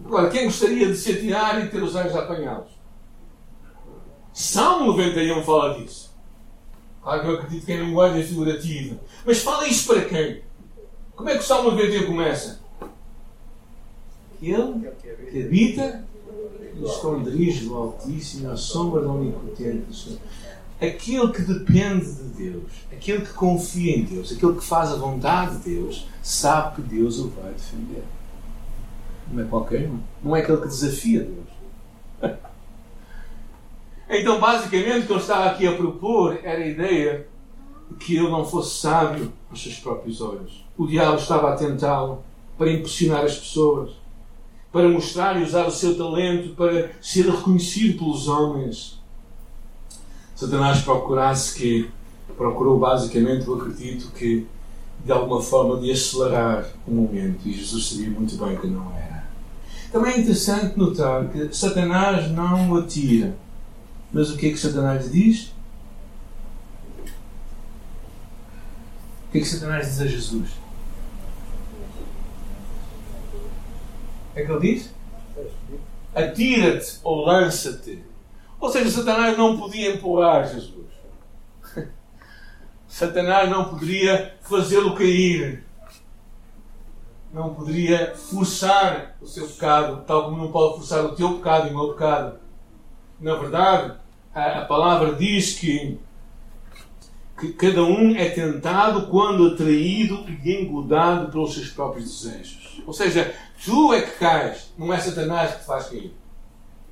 Agora, 0.05 0.31
quem 0.31 0.45
gostaria 0.45 0.87
de 0.87 0.97
se 0.97 1.13
atirar 1.13 1.63
e 1.63 1.69
ter 1.69 1.83
os 1.83 1.95
anjos 1.95 2.17
apanhados? 2.17 2.71
Salmo 4.33 4.87
91 4.87 5.43
fala 5.43 5.79
disso. 5.79 6.12
Claro 7.03 7.21
que 7.21 7.27
eu 7.27 7.35
acredito 7.35 7.67
que 7.67 7.73
é 7.73 7.77
linguagem 7.77 8.23
figurativa. 8.23 9.01
Mas 9.27 9.39
fala 9.39 9.67
isso 9.67 9.93
para 9.93 10.05
quem? 10.05 10.43
Como 11.17 11.29
é 11.29 11.35
que 11.35 11.41
o 11.41 11.47
Salmo 11.47 11.73
91 11.73 12.07
começa? 12.07 12.61
Ele 14.41 14.91
que 15.31 15.43
habita 15.43 16.05
no 16.75 16.87
esconderijo 16.87 17.69
do 17.69 17.77
Altíssimo, 17.77 18.51
à 18.51 18.57
sombra 18.57 19.03
da 19.03 19.09
Onipotente 19.09 19.87
do 19.87 19.95
Senhor. 19.95 20.19
Aquele 20.81 21.33
que 21.33 21.43
depende 21.43 22.13
de 22.13 22.25
Deus, 22.51 22.65
aquele 22.91 23.25
que 23.25 23.33
confia 23.35 23.97
em 23.97 24.05
Deus, 24.05 24.33
aquele 24.33 24.55
que 24.55 24.65
faz 24.65 24.91
a 24.91 24.97
vontade 24.97 25.59
de 25.59 25.75
Deus, 25.75 26.09
sabe 26.23 26.77
que 26.77 26.83
Deus 26.83 27.19
o 27.21 27.29
vai 27.29 27.53
defender. 27.53 28.03
Não 29.31 29.45
é 29.45 29.47
qualquer 29.47 29.89
um. 29.89 30.01
Não 30.23 30.35
é 30.35 30.41
aquele 30.41 30.59
que 30.59 30.69
desafia 30.69 31.21
Deus. 31.21 31.52
Então, 34.15 34.39
basicamente, 34.39 35.05
o 35.05 35.07
que 35.07 35.13
ele 35.15 35.21
estava 35.21 35.47
aqui 35.47 35.67
a 35.67 35.73
propor 35.73 36.39
era 36.43 36.63
a 36.63 36.67
ideia 36.67 37.27
de 37.91 37.97
que 37.97 38.15
ele 38.15 38.29
não 38.29 38.45
fosse 38.45 38.79
sábio 38.79 39.33
aos 39.49 39.63
seus 39.63 39.77
próprios 39.77 40.21
olhos. 40.21 40.67
O 40.77 40.87
diabo 40.87 41.17
estava 41.17 41.51
a 41.51 41.57
tentá-lo 41.57 42.23
para 42.59 42.71
impressionar 42.71 43.25
as 43.25 43.37
pessoas, 43.37 43.93
para 44.71 44.87
mostrar 44.87 45.41
e 45.41 45.43
usar 45.43 45.67
o 45.67 45.71
seu 45.71 45.97
talento 45.97 46.55
para 46.55 46.91
ser 47.01 47.25
reconhecido 47.25 48.01
pelos 48.01 48.29
homens. 48.29 49.01
Satanás 50.37 50.83
procurasse 50.83 51.59
que, 51.59 51.91
procurou 52.37 52.79
basicamente, 52.79 53.49
eu 53.49 53.55
acredito 53.55 54.13
que 54.13 54.47
de 55.03 55.11
alguma 55.11 55.41
forma 55.41 55.81
de 55.81 55.91
acelerar 55.91 56.67
o 56.87 56.91
momento 56.91 57.49
e 57.49 57.53
Jesus 57.55 57.89
sabia 57.89 58.11
muito 58.11 58.37
bem 58.37 58.59
que 58.59 58.67
não 58.67 58.93
era. 58.95 59.25
Também 59.91 60.13
é 60.13 60.21
interessante 60.21 60.79
notar 60.79 61.29
que 61.29 61.55
Satanás 61.57 62.31
não 62.31 62.77
atira 62.77 63.41
mas 64.13 64.31
o 64.31 64.37
que 64.37 64.49
é 64.49 64.51
que 64.51 64.59
Satanás 64.59 65.11
diz? 65.11 65.53
O 69.29 69.33
que 69.33 69.39
é 69.39 69.41
que 69.41 69.47
Satanás 69.47 69.87
diz 69.87 70.01
a 70.01 70.07
Jesus? 70.07 70.51
É 74.35 74.45
que 74.45 74.53
ele 74.53 74.75
diz? 74.75 74.91
Atira-te 76.15 76.99
ou 77.03 77.25
lança-te. 77.25 78.05
Ou 78.61 78.71
seja, 78.71 78.91
Satanás 78.91 79.37
não 79.37 79.59
podia 79.59 79.95
empurrar 79.95 80.47
Jesus. 80.47 80.93
Satanás 82.87 83.49
não 83.49 83.71
poderia 83.71 84.37
fazê-lo 84.43 84.95
cair. 84.95 85.65
Não 87.33 87.55
poderia 87.55 88.15
forçar 88.15 89.17
o 89.23 89.27
seu 89.27 89.49
pecado, 89.49 90.05
tal 90.07 90.25
como 90.25 90.37
não 90.37 90.53
pode 90.53 90.77
forçar 90.77 91.03
o 91.03 91.15
teu 91.15 91.39
pecado 91.39 91.69
e 91.69 91.71
o 91.71 91.75
meu 91.75 91.95
pecado. 91.95 92.39
Na 93.19 93.35
verdade, 93.37 94.02
a, 94.35 94.65
palavra 94.65 95.15
diz 95.15 95.59
que, 95.59 95.99
que 97.39 97.53
cada 97.53 97.85
um 97.85 98.17
é 98.17 98.31
tentado 98.31 99.07
quando 99.09 99.49
atraído 99.49 100.25
e 100.43 100.53
engodado 100.53 101.31
pelos 101.31 101.55
seus 101.55 101.69
próprios 101.69 102.23
desejos. 102.23 102.83
Ou 102.87 102.93
seja, 102.93 103.35
tu 103.65 103.93
é 103.93 104.03
que 104.03 104.19
cais, 104.19 104.73
não 104.79 104.93
é 104.93 104.99
Satanás 104.99 105.55
que 105.55 105.61
te 105.61 105.67
faz 105.67 105.89
cair. 105.89 106.15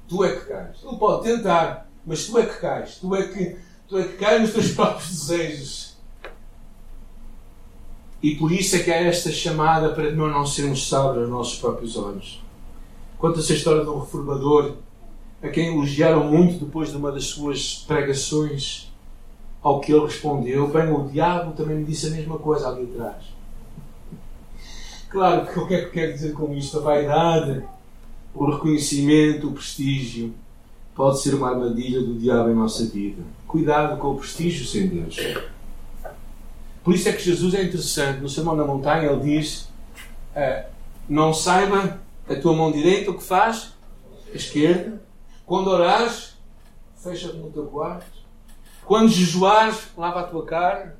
Tu 0.08 0.24
é 0.24 0.36
que 0.36 0.46
cais. 0.46 0.76
Ele 0.84 0.96
pode 0.96 1.22
tentar, 1.22 1.88
mas 2.04 2.26
tu 2.26 2.38
é 2.38 2.46
que 2.46 2.60
cais. 2.60 2.96
Tu 2.96 3.14
é 3.14 3.28
que, 3.28 3.56
tu 3.88 3.98
é 3.98 4.02
que 4.02 4.16
cais 4.16 4.42
nos 4.42 4.52
teus 4.52 4.72
próprios 4.72 5.08
desejos. 5.08 5.90
E 8.22 8.34
por 8.34 8.52
isso 8.52 8.76
é 8.76 8.80
que 8.80 8.90
há 8.90 8.96
esta 8.96 9.32
chamada 9.32 9.94
para 9.94 10.10
nós 10.12 10.30
não 10.30 10.44
sermos 10.44 10.86
sábios 10.86 11.22
aos 11.22 11.30
nossos 11.30 11.58
próprios 11.58 11.96
olhos. 11.96 12.42
Conta-se 13.18 13.52
a 13.52 13.56
história 13.56 13.82
de 13.82 13.88
um 13.88 13.98
reformador 13.98 14.74
a 15.42 15.48
quem 15.48 15.68
elogiaram 15.68 16.24
muito 16.24 16.64
depois 16.64 16.90
de 16.90 16.96
uma 16.96 17.10
das 17.10 17.24
suas 17.24 17.84
pregações, 17.86 18.92
ao 19.62 19.80
que 19.80 19.92
ele 19.92 20.04
respondeu: 20.04 20.68
Bem, 20.68 20.92
o 20.92 21.08
diabo 21.08 21.52
também 21.52 21.76
me 21.76 21.84
disse 21.84 22.06
a 22.06 22.10
mesma 22.10 22.38
coisa 22.38 22.68
ali 22.68 22.84
atrás. 22.84 23.24
Claro 25.08 25.46
que 25.46 25.58
o 25.58 25.66
que 25.66 25.74
é 25.74 25.78
que 25.80 25.86
eu 25.86 25.90
quero 25.90 26.12
dizer 26.12 26.32
com 26.34 26.54
isto? 26.54 26.78
A 26.78 26.82
vaidade, 26.82 27.64
o 28.34 28.48
reconhecimento, 28.48 29.48
o 29.48 29.52
prestígio 29.52 30.32
pode 30.94 31.20
ser 31.20 31.34
uma 31.34 31.50
armadilha 31.50 32.00
do 32.00 32.14
diabo 32.14 32.50
em 32.50 32.54
nossa 32.54 32.84
vida. 32.86 33.22
Cuidado 33.46 33.98
com 33.98 34.12
o 34.12 34.16
prestígio 34.16 34.64
sem 34.66 34.86
Deus. 34.86 35.16
Por 36.84 36.94
isso 36.94 37.08
é 37.08 37.12
que 37.12 37.22
Jesus 37.22 37.54
é 37.54 37.64
interessante. 37.64 38.20
No 38.20 38.28
Sermão 38.28 38.54
na 38.54 38.64
Montanha 38.64 39.10
ele 39.10 39.38
diz: 39.38 39.68
ah, 40.36 40.66
Não 41.08 41.34
saiba 41.34 42.00
a 42.28 42.34
tua 42.36 42.54
mão 42.54 42.70
direita 42.70 43.10
o 43.10 43.14
que 43.18 43.24
faz, 43.24 43.72
a 44.32 44.36
esquerda, 44.36 45.02
quando 45.50 45.66
orares, 45.66 46.34
fecha-te 46.94 47.36
no 47.38 47.50
teu 47.50 47.66
quarto. 47.66 48.06
Quando 48.86 49.08
jejuares, 49.08 49.88
lava 49.98 50.20
a 50.20 50.22
tua 50.22 50.46
carne. 50.46 50.92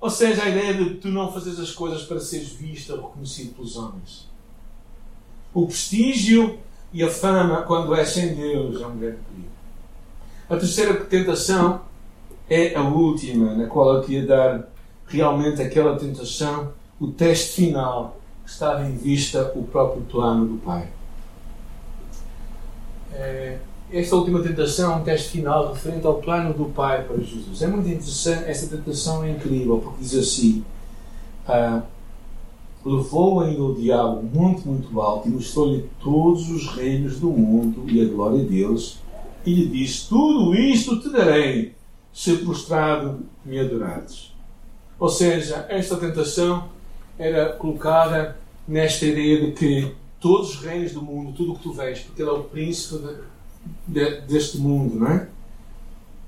Ou 0.00 0.08
seja, 0.08 0.44
a 0.44 0.48
ideia 0.48 0.72
de 0.72 0.94
tu 0.94 1.08
não 1.08 1.32
fazeres 1.32 1.58
as 1.58 1.72
coisas 1.72 2.04
para 2.04 2.20
seres 2.20 2.50
visto 2.50 2.90
ou 2.92 3.08
reconhecido 3.08 3.56
pelos 3.56 3.76
homens. 3.76 4.28
O 5.52 5.66
prestígio 5.66 6.60
e 6.92 7.02
a 7.02 7.10
fama, 7.10 7.62
quando 7.62 7.92
é 7.92 8.04
sem 8.04 8.36
Deus, 8.36 8.80
é 8.80 8.86
um 8.86 8.96
grande 8.96 9.18
perigo. 9.28 9.48
A 10.48 10.56
terceira 10.56 10.94
tentação 11.06 11.80
é 12.48 12.76
a 12.76 12.84
última, 12.84 13.52
na 13.56 13.66
qual 13.66 13.96
eu 13.96 14.02
queria 14.02 14.28
dar 14.28 14.68
realmente 15.08 15.60
aquela 15.60 15.98
tentação, 15.98 16.72
o 17.00 17.08
teste 17.08 17.56
final, 17.62 18.20
estava 18.46 18.88
em 18.88 18.96
vista 18.96 19.50
o 19.56 19.64
próprio 19.64 20.02
plano 20.02 20.46
do 20.46 20.58
Pai. 20.58 20.88
É, 23.18 23.58
esta 23.90 24.14
última 24.14 24.40
tentação 24.40 24.92
é 24.92 24.96
um 24.96 25.02
teste 25.02 25.30
final 25.30 25.72
referente 25.72 26.06
ao 26.06 26.20
plano 26.20 26.54
do 26.54 26.66
Pai 26.66 27.02
para 27.02 27.16
Jesus. 27.16 27.60
É 27.60 27.66
muito 27.66 27.88
interessante, 27.88 28.48
esta 28.48 28.76
tentação 28.76 29.24
é 29.24 29.30
incrível, 29.32 29.78
porque 29.78 30.02
diz 30.02 30.14
assim: 30.14 30.64
ah, 31.46 31.82
levou 32.84 33.40
ainda 33.40 33.62
o 33.62 33.74
diabo 33.74 34.22
muito, 34.22 34.68
muito 34.68 35.00
alto 35.00 35.28
e 35.28 35.32
mostrou-lhe 35.32 35.88
todos 36.00 36.48
os 36.48 36.68
reinos 36.68 37.18
do 37.18 37.30
mundo 37.30 37.90
e 37.90 38.00
a 38.00 38.04
glória 38.04 38.44
deles, 38.44 38.98
e 39.44 39.52
lhe 39.52 39.66
disse: 39.66 40.08
Tudo 40.08 40.54
isto 40.54 41.00
te 41.00 41.10
darei, 41.10 41.74
se 42.12 42.36
prostrado 42.36 43.20
me 43.44 43.58
adorares. 43.58 44.32
Ou 45.00 45.08
seja, 45.08 45.66
esta 45.68 45.96
tentação 45.96 46.68
era 47.18 47.52
colocada 47.52 48.36
nesta 48.66 49.06
ideia 49.06 49.46
de 49.46 49.52
que 49.52 49.92
todos 50.20 50.50
os 50.50 50.60
reinos 50.60 50.92
do 50.92 51.02
mundo, 51.02 51.32
tudo 51.32 51.52
o 51.52 51.56
que 51.56 51.62
tu 51.62 51.72
vês, 51.72 52.00
porque 52.00 52.22
ele 52.22 52.30
é 52.30 52.32
o 52.32 52.44
príncipe 52.44 53.02
de, 53.86 54.00
de, 54.00 54.20
deste 54.22 54.58
mundo, 54.58 54.98
não 54.98 55.08
é? 55.08 55.28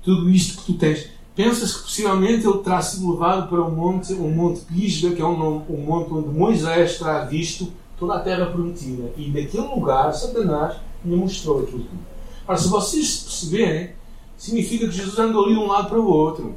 Tudo 0.01 0.29
isto 0.29 0.61
que 0.61 0.65
tu 0.71 0.77
tens. 0.77 1.09
Pensas 1.35 1.75
que 1.75 1.83
possivelmente 1.83 2.45
ele 2.45 2.57
terá 2.59 2.81
sido 2.81 3.11
levado 3.11 3.47
para 3.47 3.61
um 3.61 3.71
monte, 3.71 4.13
um 4.13 4.29
monte 4.29 4.61
Pisga, 4.61 5.15
que 5.15 5.21
é 5.21 5.25
um, 5.25 5.63
um 5.69 5.85
monte 5.85 6.11
onde 6.11 6.29
Moisés 6.29 6.97
terá 6.97 7.23
visto 7.25 7.71
toda 7.97 8.15
a 8.15 8.19
terra 8.19 8.47
prometida. 8.47 9.13
E 9.15 9.29
naquele 9.29 9.67
lugar, 9.67 10.11
Satanás 10.13 10.77
lhe 11.05 11.15
mostrou 11.15 11.63
aquilo 11.63 11.83
tudo. 11.83 11.99
Ora, 12.47 12.57
se 12.57 12.67
vocês 12.67 13.19
perceberem, 13.19 13.91
significa 14.37 14.87
que 14.87 14.93
Jesus 14.93 15.17
andou 15.19 15.45
ali 15.45 15.53
de 15.53 15.59
um 15.59 15.67
lado 15.67 15.87
para 15.87 15.99
o 15.99 16.05
outro. 16.05 16.55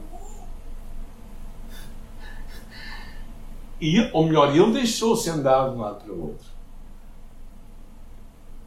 E, 3.81 4.01
ou 4.13 4.27
melhor, 4.27 4.57
ele 4.57 4.73
deixou-se 4.73 5.29
andar 5.29 5.69
de 5.69 5.77
um 5.77 5.81
lado 5.81 6.03
para 6.03 6.13
o 6.13 6.23
outro. 6.23 6.54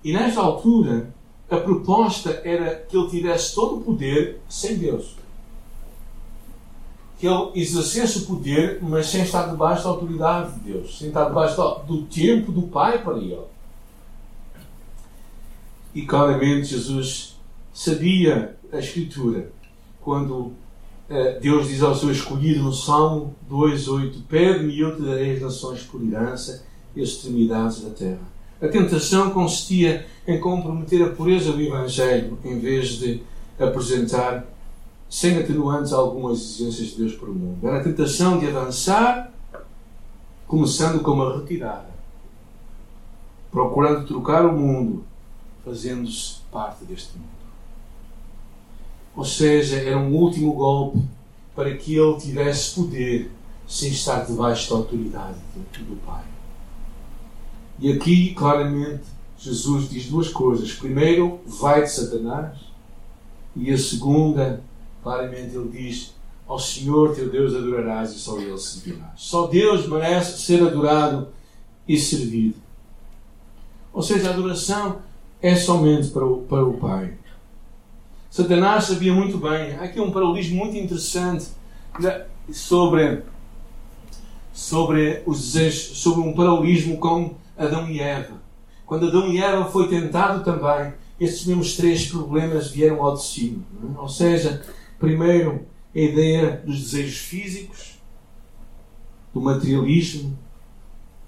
E 0.08 0.14
nesta 0.14 0.40
altura, 0.40 1.14
a 1.50 1.58
proposta 1.58 2.42
era 2.46 2.76
que 2.76 2.96
ele 2.96 3.10
tivesse 3.10 3.54
todo 3.54 3.76
o 3.76 3.82
poder 3.82 4.40
sem 4.48 4.78
Deus. 4.78 5.18
Que 7.20 7.28
ele 7.28 7.52
exercesse 7.56 8.20
o 8.20 8.26
poder, 8.26 8.80
mas 8.82 9.08
sem 9.08 9.24
estar 9.24 9.50
debaixo 9.50 9.84
da 9.84 9.90
autoridade 9.90 10.54
de 10.54 10.72
Deus, 10.72 10.98
sem 10.98 11.10
estar 11.10 11.26
debaixo 11.26 11.58
do 11.86 12.04
tempo 12.04 12.54
do 12.54 12.62
Pai 12.70 13.04
para 13.04 13.18
ele. 13.18 13.38
E 15.94 16.04
claramente 16.04 16.68
Jesus 16.68 17.38
sabia 17.74 18.58
a 18.72 18.80
Escritura 18.80 19.52
quando 20.00 20.54
eh, 21.10 21.38
Deus 21.42 21.68
diz 21.68 21.84
ao 21.84 21.94
seu 21.94 22.12
escolhido 22.14 22.64
no 22.64 22.72
Salmo 22.72 23.36
2,8: 23.52 24.22
Pede-me 24.30 24.74
e 24.74 24.80
eu 24.80 24.96
te 24.96 25.02
darei 25.02 25.34
as 25.34 25.42
nações 25.42 25.84
por 25.84 26.02
herança 26.02 26.64
e 26.96 27.02
as 27.02 27.10
extremidades 27.10 27.82
da 27.82 27.90
terra. 27.90 28.37
A 28.62 28.68
tentação 28.68 29.30
consistia 29.32 30.08
em 30.28 30.40
comprometer 30.40 31.04
a 31.04 31.12
pureza 31.12 31.52
do 31.52 31.62
Evangelho 31.62 32.40
em 32.44 32.60
vez 32.60 32.90
de 32.90 33.22
apresentar, 33.60 34.46
sem 35.10 35.38
atenuantes, 35.38 35.94
algumas 35.94 36.40
exigências 36.40 36.90
de 36.90 36.98
Deus 36.98 37.14
para 37.14 37.30
o 37.30 37.36
mundo. 37.36 37.68
Era 37.68 37.80
a 37.80 37.84
tentação 37.84 38.40
de 38.40 38.48
avançar, 38.48 39.32
começando 40.48 41.02
com 41.02 41.12
uma 41.12 41.38
retirada, 41.38 41.90
procurando 43.52 44.08
trocar 44.08 44.46
o 44.46 44.58
mundo, 44.58 45.06
fazendo-se 45.64 46.38
parte 46.52 46.84
deste 46.86 47.16
mundo. 47.18 47.28
Ou 49.16 49.26
seja, 49.26 49.78
era 49.78 49.98
um 49.98 50.14
último 50.14 50.54
golpe 50.54 51.00
para 51.56 51.76
que 51.76 51.96
ele 51.96 52.20
tivesse 52.20 52.76
poder 52.76 53.32
sem 53.68 53.90
estar 53.90 54.26
debaixo 54.26 54.70
da 54.70 54.78
autoridade 54.78 55.38
do 55.56 55.96
Pai. 56.06 56.24
E 57.80 57.92
aqui, 57.92 58.34
claramente, 58.34 59.04
Jesus 59.38 59.90
diz 59.90 60.08
duas 60.08 60.30
coisas. 60.30 60.74
Primeiro, 60.74 61.40
vai 61.46 61.84
de 61.84 61.92
Satanás. 61.92 62.58
E 63.56 63.72
a 63.72 63.78
segunda, 63.78 64.64
claramente, 65.04 65.56
ele 65.56 65.70
diz: 65.70 66.16
Ao 66.48 66.60
Senhor 66.60 67.16
teu 67.16 67.30
Deus 67.30 67.56
adorarás 67.56 68.12
e 68.14 68.20
só 68.20 68.38
Ele 68.40 68.58
servirás. 68.58 69.12
Só 69.16 69.48
Deus 69.48 69.88
merece 69.88 70.42
ser 70.42 70.62
adorado 70.64 71.30
e 71.88 71.98
servido. 71.98 72.56
Ou 73.94 74.02
seja, 74.02 74.30
a 74.30 74.34
adoração 74.34 75.00
é 75.42 75.56
somente 75.56 76.10
para 76.10 76.26
o, 76.26 76.44
para 76.44 76.66
o 76.66 76.74
Pai. 76.74 77.14
Satanás 78.30 78.86
sabia 78.86 79.14
muito 79.14 79.38
bem. 79.38 79.76
Há 79.76 79.84
aqui 79.84 80.00
um 80.00 80.12
paralelismo 80.12 80.58
muito 80.58 80.78
interessante 80.78 81.48
sobre, 82.52 83.24
sobre 84.54 85.24
os 85.26 85.40
desejos, 85.40 85.98
sobre 85.98 86.22
um 86.22 86.34
paralelismo 86.34 86.98
com 86.98 87.36
Adão 87.58 87.90
e 87.90 88.00
Eva. 88.00 88.42
Quando 88.86 89.08
Adão 89.08 89.28
e 89.28 89.42
Eva 89.42 89.66
foi 89.66 89.90
tentado 89.90 90.44
também, 90.44 90.94
estes 91.20 91.46
mesmos 91.46 91.76
três 91.76 92.08
problemas 92.08 92.70
vieram 92.70 93.04
ao 93.04 93.16
de 93.16 93.24
cima. 93.24 93.64
Ou 93.98 94.08
seja, 94.08 94.64
primeiro, 95.00 95.66
a 95.94 96.00
ideia 96.00 96.62
dos 96.66 96.80
desejos 96.80 97.18
físicos, 97.18 97.98
do 99.34 99.42
materialismo, 99.42 100.38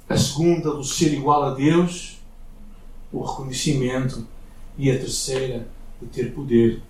a 0.08 0.16
segunda, 0.16 0.74
do 0.74 0.84
ser 0.84 1.14
igual 1.14 1.44
a 1.44 1.54
Deus, 1.54 2.20
o 3.12 3.22
reconhecimento, 3.22 4.26
e 4.78 4.90
a 4.90 4.98
terceira, 4.98 5.68
de 6.02 6.08
ter 6.08 6.32
poder. 6.32 6.82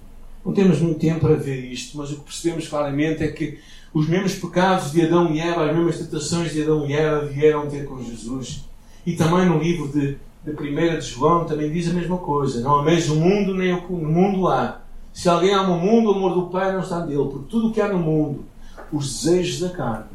Não 0.46 0.54
temos 0.54 0.80
muito 0.80 1.00
tempo 1.00 1.22
para 1.22 1.34
ver 1.34 1.66
isto, 1.66 1.98
mas 1.98 2.12
o 2.12 2.18
que 2.18 2.26
percebemos 2.26 2.68
claramente 2.68 3.24
é 3.24 3.28
que 3.32 3.60
os 3.92 4.08
mesmos 4.08 4.36
pecados 4.36 4.92
de 4.92 5.02
Adão 5.02 5.34
e 5.34 5.40
Eva, 5.40 5.68
as 5.68 5.76
mesmas 5.76 5.98
tentações 5.98 6.54
de 6.54 6.62
Adão 6.62 6.88
e 6.88 6.94
Eva 6.94 7.26
vieram 7.26 7.68
ter 7.68 7.86
com 7.86 8.04
Jesus 8.04 8.69
e 9.06 9.14
também 9.14 9.46
no 9.46 9.60
livro 9.60 9.88
de, 9.88 10.18
de 10.44 10.52
1 10.52 11.00
de 11.00 11.02
João 11.02 11.46
também 11.46 11.72
diz 11.72 11.90
a 11.90 11.94
mesma 11.94 12.18
coisa. 12.18 12.62
Não 12.62 12.76
ameis 12.80 13.10
o 13.10 13.16
mundo, 13.16 13.54
nem 13.56 13.74
o 13.74 13.86
que 13.86 13.94
no 13.94 14.10
mundo 14.10 14.48
há. 14.48 14.82
Se 15.14 15.28
alguém 15.28 15.54
ama 15.54 15.76
o 15.76 15.80
mundo, 15.80 16.10
o 16.10 16.16
amor 16.16 16.34
do 16.34 16.50
Pai 16.50 16.72
não 16.72 16.82
está 16.82 17.06
nele. 17.06 17.30
Porque 17.30 17.50
tudo 17.50 17.70
o 17.70 17.74
que 17.74 17.82
há 17.82 17.88
no 17.88 18.00
mundo, 18.00 18.46
os 18.92 19.22
desejos 19.22 19.60
da 19.60 19.70
carne, 19.70 20.06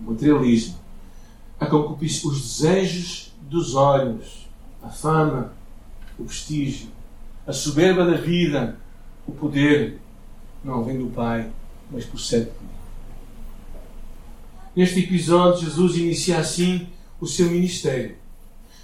o 0.00 0.10
materialismo, 0.10 0.76
a 1.58 1.66
concupiscência, 1.66 2.28
os 2.28 2.40
desejos 2.40 3.32
dos 3.42 3.74
olhos, 3.74 4.48
a 4.82 4.88
fama, 4.88 5.52
o 6.18 6.24
prestígio, 6.24 6.88
a 7.46 7.52
soberba 7.52 8.04
da 8.04 8.16
vida, 8.16 8.76
o 9.26 9.32
poder, 9.32 9.98
não 10.62 10.84
vem 10.84 10.98
do 10.98 11.06
Pai, 11.06 11.50
mas 11.90 12.04
procede 12.04 12.46
de 12.46 12.50
mim. 12.50 12.74
Neste 14.76 15.00
episódio, 15.00 15.60
Jesus 15.60 15.96
inicia 15.96 16.38
assim 16.38 16.88
o 17.24 17.26
seu 17.26 17.50
ministério. 17.50 18.16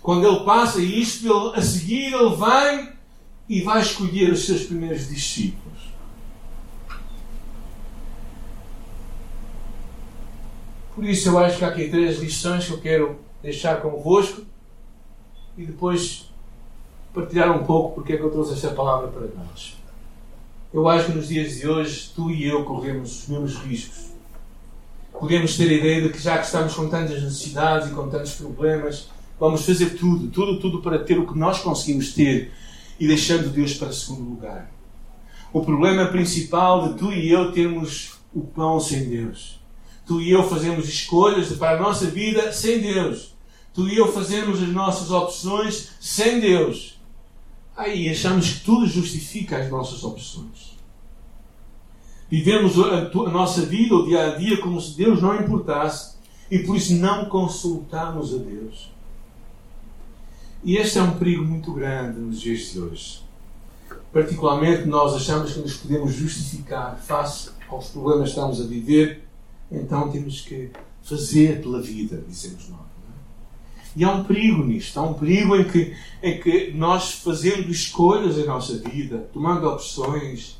Quando 0.02 0.26
ele 0.26 0.44
passa 0.44 0.80
isto, 0.80 1.52
a 1.54 1.60
seguir 1.60 2.12
ele 2.12 2.34
vai 2.34 2.94
e 3.48 3.60
vai 3.60 3.80
escolher 3.80 4.32
os 4.32 4.46
seus 4.46 4.64
primeiros 4.64 5.08
discípulos. 5.08 5.78
Por 10.94 11.04
isso 11.04 11.28
eu 11.28 11.38
acho 11.38 11.58
que 11.58 11.64
há 11.64 11.68
aqui 11.68 11.88
três 11.88 12.18
lições 12.18 12.66
que 12.66 12.72
eu 12.72 12.80
quero 12.80 13.18
deixar 13.42 13.80
convosco 13.80 14.42
e 15.56 15.64
depois 15.64 16.30
partilhar 17.14 17.50
um 17.50 17.64
pouco 17.64 17.94
porque 17.94 18.14
é 18.14 18.16
que 18.16 18.22
eu 18.22 18.30
trouxe 18.30 18.54
esta 18.54 18.70
palavra 18.70 19.08
para 19.08 19.26
nós. 19.28 19.76
Eu 20.72 20.88
acho 20.88 21.06
que 21.06 21.12
nos 21.12 21.28
dias 21.28 21.56
de 21.56 21.68
hoje 21.68 22.12
tu 22.14 22.30
e 22.30 22.46
eu 22.46 22.64
corremos 22.64 23.22
os 23.22 23.28
mesmos 23.28 23.56
riscos 23.56 24.09
podemos 25.20 25.54
ter 25.54 25.68
a 25.68 25.72
ideia 25.74 26.00
de 26.00 26.08
que 26.08 26.18
já 26.18 26.38
que 26.38 26.46
estamos 26.46 26.72
com 26.72 26.88
tantas 26.88 27.22
necessidades 27.22 27.90
e 27.90 27.92
com 27.92 28.08
tantos 28.08 28.32
problemas, 28.32 29.10
vamos 29.38 29.66
fazer 29.66 29.90
tudo, 29.90 30.28
tudo, 30.28 30.58
tudo 30.58 30.80
para 30.80 30.98
ter 30.98 31.18
o 31.18 31.26
que 31.26 31.38
nós 31.38 31.58
conseguimos 31.58 32.14
ter 32.14 32.50
e 32.98 33.06
deixando 33.06 33.50
Deus 33.50 33.74
para 33.74 33.92
segundo 33.92 34.30
lugar. 34.30 34.72
O 35.52 35.60
problema 35.62 36.06
principal 36.06 36.88
de 36.88 36.98
tu 36.98 37.12
e 37.12 37.30
eu 37.30 37.52
termos 37.52 38.12
o 38.32 38.40
pão 38.40 38.80
sem 38.80 39.10
Deus. 39.10 39.60
Tu 40.06 40.22
e 40.22 40.30
eu 40.30 40.48
fazemos 40.48 40.88
escolhas 40.88 41.52
para 41.52 41.76
a 41.76 41.80
nossa 41.80 42.06
vida 42.06 42.50
sem 42.52 42.80
Deus. 42.80 43.34
Tu 43.74 43.88
e 43.88 43.98
eu 43.98 44.10
fazemos 44.10 44.62
as 44.62 44.70
nossas 44.70 45.10
opções 45.10 45.90
sem 46.00 46.40
Deus. 46.40 46.98
Aí 47.76 48.08
achamos 48.08 48.50
que 48.50 48.60
tudo 48.60 48.86
justifica 48.86 49.58
as 49.58 49.70
nossas 49.70 50.02
opções. 50.02 50.79
Vivemos 52.30 52.78
a, 52.78 53.08
a 53.08 53.30
nossa 53.30 53.62
vida, 53.62 53.94
o 53.94 54.06
dia 54.06 54.32
a 54.32 54.36
dia, 54.36 54.58
como 54.58 54.80
se 54.80 54.96
Deus 54.96 55.20
não 55.20 55.34
importasse 55.34 56.14
e 56.48 56.60
por 56.60 56.76
isso 56.76 56.94
não 56.94 57.24
consultamos 57.24 58.32
a 58.32 58.38
Deus. 58.38 58.90
E 60.62 60.76
este 60.76 60.98
é 60.98 61.02
um 61.02 61.18
perigo 61.18 61.42
muito 61.42 61.72
grande 61.72 62.20
nos 62.20 62.40
dias 62.40 62.70
de 62.70 62.78
hoje. 62.78 63.22
Particularmente 64.12 64.86
nós 64.86 65.14
achamos 65.14 65.54
que 65.54 65.60
nos 65.60 65.76
podemos 65.76 66.12
justificar 66.12 66.96
face 66.98 67.50
aos 67.68 67.88
problemas 67.88 68.24
que 68.24 68.38
estamos 68.38 68.60
a 68.60 68.64
viver, 68.64 69.24
então 69.70 70.10
temos 70.10 70.40
que 70.40 70.70
fazer 71.02 71.62
pela 71.62 71.80
vida, 71.80 72.22
dizemos 72.28 72.68
nós. 72.68 72.80
É? 72.80 73.88
E 73.96 74.04
há 74.04 74.12
um 74.12 74.22
perigo 74.22 74.64
nisto, 74.64 74.98
há 75.00 75.02
um 75.02 75.14
perigo 75.14 75.56
em 75.56 75.64
que, 75.64 75.96
em 76.22 76.40
que 76.40 76.72
nós 76.72 77.12
fazendo 77.12 77.70
escolhas 77.70 78.38
em 78.38 78.46
nossa 78.46 78.78
vida, 78.78 79.28
tomando 79.32 79.66
opções, 79.66 80.59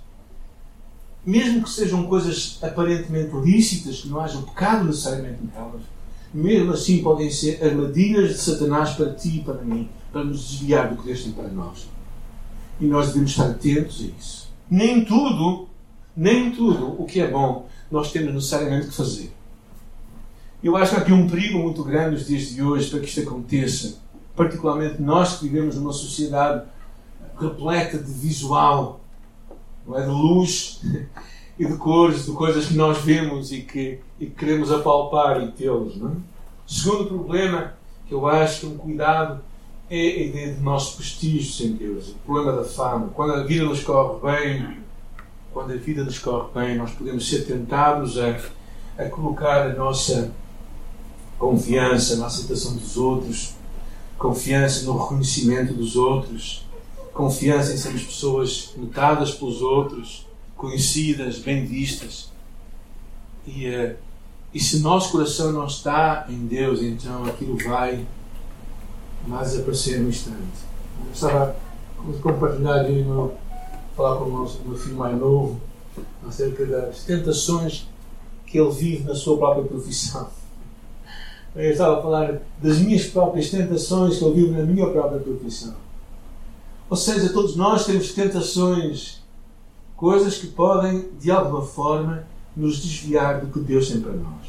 mesmo 1.25 1.63
que 1.63 1.71
sejam 1.71 2.07
coisas 2.07 2.59
aparentemente 2.63 3.35
lícitas, 3.37 4.01
que 4.01 4.09
não 4.09 4.21
haja 4.21 4.41
pecado 4.43 4.85
necessariamente 4.85 5.41
nelas, 5.55 5.83
mesmo 6.33 6.73
assim 6.73 7.03
podem 7.03 7.31
ser 7.31 7.63
armadilhas 7.63 8.31
de 8.31 8.39
Satanás 8.39 8.91
para 8.91 9.13
ti 9.15 9.39
e 9.39 9.45
para 9.45 9.63
mim, 9.63 9.89
para 10.13 10.25
nos 10.25 10.49
desviar 10.49 10.89
do 10.89 10.97
que 10.97 11.07
Deus 11.07 11.23
tem 11.23 11.33
para 11.33 11.49
nós. 11.49 11.89
E 12.81 12.87
nós 12.87 13.09
devemos 13.09 13.33
estar 13.33 13.51
atentos 13.51 14.01
a 14.01 14.19
isso. 14.19 14.51
Nem 14.71 15.05
tudo, 15.05 15.69
nem 16.17 16.53
tudo 16.53 17.01
o 17.01 17.05
que 17.05 17.21
é 17.21 17.29
bom 17.29 17.69
nós 17.91 18.13
temos 18.13 18.33
necessariamente 18.33 18.87
que 18.87 18.95
fazer. 18.95 19.33
Eu 20.63 20.77
acho 20.77 20.93
que 20.93 20.97
há 20.99 21.01
aqui 21.01 21.13
um 21.13 21.29
perigo 21.29 21.59
muito 21.59 21.83
grande 21.83 22.17
nos 22.17 22.27
dias 22.27 22.49
de 22.51 22.63
hoje 22.63 22.89
para 22.91 23.01
que 23.01 23.07
isto 23.07 23.21
aconteça. 23.21 23.99
Particularmente 24.37 25.03
nós 25.03 25.39
que 25.39 25.49
vivemos 25.49 25.75
numa 25.75 25.93
sociedade 25.93 26.67
repleta 27.39 27.99
de 27.99 28.13
visual, 28.13 29.00
é? 29.97 30.03
de 30.03 30.09
luz 30.09 30.81
e 31.59 31.67
de 31.67 31.77
cores, 31.77 32.27
de 32.27 32.33
coisas 32.33 32.67
que 32.67 32.75
nós 32.75 32.99
vemos 32.99 33.53
e 33.53 33.63
que, 33.63 33.99
e 34.19 34.27
que 34.27 34.33
queremos 34.33 34.73
apalpar 34.73 35.43
e 35.43 35.53
tê-los. 35.53 35.97
É? 35.97 36.17
Segundo 36.67 37.07
problema 37.07 37.75
que 38.07 38.15
eu 38.15 38.27
acho 38.27 38.61
que 38.61 38.67
um 38.67 38.77
cuidado 38.77 39.41
é 39.91 39.97
a 39.97 40.23
ideia 40.23 40.55
de 40.55 40.61
nosso 40.61 40.97
prestígio 40.97 41.53
sem 41.53 41.73
Deus, 41.73 42.09
o 42.11 42.15
problema 42.25 42.53
da 42.53 42.65
fama. 42.65 43.09
Quando 43.15 43.35
a 43.35 43.43
vida 43.43 43.65
nos 43.65 43.83
corre 43.83 44.21
bem, 44.21 44.79
quando 45.53 45.73
a 45.73 45.77
vida 45.77 46.05
nos 46.05 46.19
corre 46.19 46.49
bem, 46.55 46.77
nós 46.77 46.93
podemos 46.93 47.29
ser 47.29 47.45
tentados 47.45 48.17
a, 48.19 48.39
a 48.97 49.09
colocar 49.09 49.67
a 49.67 49.75
nossa 49.75 50.33
confiança 51.39 52.17
na 52.17 52.27
aceitação 52.27 52.77
dos 52.77 52.97
outros, 52.97 53.55
confiança 54.17 54.85
no 54.85 54.97
reconhecimento 54.97 55.73
dos 55.73 55.97
outros, 55.97 56.65
confiança 57.21 57.73
em 57.73 57.77
sermos 57.77 58.03
pessoas 58.03 58.73
notadas 58.77 59.33
pelos 59.33 59.61
outros, 59.61 60.27
conhecidas, 60.57 61.39
bem 61.39 61.65
vistas. 61.67 62.31
E, 63.47 63.69
uh, 63.69 63.97
e 64.53 64.59
se 64.59 64.81
nosso 64.81 65.13
coração 65.13 65.53
não 65.53 65.67
está 65.67 66.27
em 66.29 66.47
Deus, 66.47 66.83
então 66.83 67.25
aquilo 67.25 67.57
vai 67.59 68.05
mais 69.27 69.59
aparecer 69.59 70.01
no 70.01 70.09
instante. 70.09 70.39
Eu 71.07 71.13
estava 71.13 71.57
a 71.99 72.23
compartilhar 72.23 72.91
e 72.91 73.05
falar 73.95 74.17
com 74.17 74.25
o 74.25 74.39
nosso, 74.39 74.61
meu 74.65 74.79
filho 74.79 74.97
mais 74.97 75.17
novo 75.19 75.61
acerca 76.27 76.65
das 76.65 77.05
tentações 77.05 77.87
que 78.47 78.59
ele 78.59 78.71
vive 78.71 79.05
na 79.05 79.15
sua 79.15 79.37
própria 79.37 79.65
profissão. 79.65 80.29
Eu 81.55 81.71
estava 81.71 81.99
a 81.99 82.03
falar 82.03 82.41
das 82.63 82.79
minhas 82.79 83.07
próprias 83.07 83.51
tentações 83.51 84.19
que 84.19 84.25
eu 84.25 84.33
vivo 84.33 84.53
na 84.53 84.63
minha 84.63 84.89
própria 84.89 85.21
profissão. 85.21 85.75
Ou 86.91 86.97
seja, 86.97 87.33
todos 87.33 87.55
nós 87.55 87.87
temos 87.87 88.13
tentações, 88.13 89.23
coisas 89.97 90.39
que 90.39 90.49
podem, 90.49 91.09
de 91.21 91.31
alguma 91.31 91.63
forma, 91.63 92.27
nos 92.57 92.83
desviar 92.83 93.41
do 93.41 93.47
que 93.47 93.61
Deus 93.61 93.89
tem 93.89 94.01
para 94.01 94.13
nós. 94.13 94.49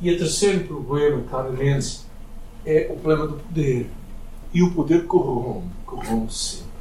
E 0.00 0.10
o 0.10 0.18
terceiro 0.18 0.66
problema, 0.66 1.22
claramente, 1.30 2.00
é 2.66 2.88
o 2.90 2.96
problema 2.96 3.28
do 3.28 3.34
poder. 3.34 3.88
E 4.52 4.62
o 4.64 4.74
poder 4.74 5.06
corrompe, 5.06 5.68
corrompe 5.86 6.34
sempre. 6.34 6.72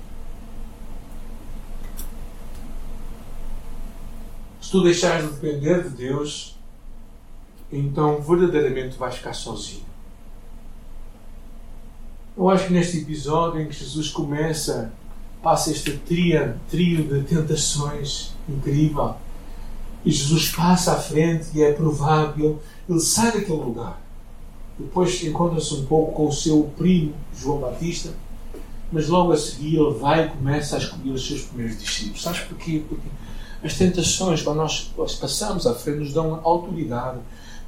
Se 4.59 4.71
tu 4.71 4.81
deixares 4.81 5.27
de 5.27 5.33
depender 5.33 5.83
de 5.83 5.89
Deus, 5.89 6.57
então 7.71 8.19
verdadeiramente 8.21 8.97
vais 8.97 9.15
ficar 9.15 9.33
sozinho. 9.33 9.90
Eu 12.35 12.49
acho 12.49 12.67
que 12.67 12.73
neste 12.73 12.99
episódio 12.99 13.61
em 13.61 13.67
que 13.67 13.73
Jesus 13.73 14.09
começa, 14.09 14.93
passa 15.43 15.71
este 15.71 15.97
tria, 15.97 16.57
trio 16.69 17.03
de 17.03 17.23
tentações 17.23 18.31
incrível, 18.47 19.15
e 20.05 20.11
Jesus 20.11 20.49
passa 20.49 20.93
à 20.93 20.95
frente 20.95 21.49
e 21.53 21.61
é 21.61 21.73
provável, 21.73 22.61
ele 22.89 22.99
sai 22.99 23.31
daquele 23.31 23.59
lugar. 23.59 24.01
Depois 24.79 25.23
encontra-se 25.23 25.73
um 25.75 25.85
pouco 25.85 26.13
com 26.13 26.27
o 26.27 26.31
seu 26.31 26.71
primo, 26.77 27.13
João 27.35 27.59
Batista, 27.59 28.13
mas 28.91 29.07
logo 29.07 29.31
a 29.31 29.37
seguir 29.37 29.77
ele 29.77 29.93
vai 29.93 30.25
e 30.25 30.29
começa 30.29 30.75
a 30.75 30.79
escolher 30.79 31.11
os 31.11 31.27
seus 31.27 31.41
primeiros 31.43 31.77
discípulos. 31.77 32.23
Sabes 32.23 32.39
porquê? 32.41 32.81
Porque 32.87 33.07
as 33.63 33.77
tentações, 33.77 34.41
quando 34.41 34.57
nós 34.57 34.91
passamos 35.19 35.67
à 35.67 35.75
frente, 35.75 35.99
nos 35.99 36.13
dão 36.13 36.39
autoridade 36.43 37.19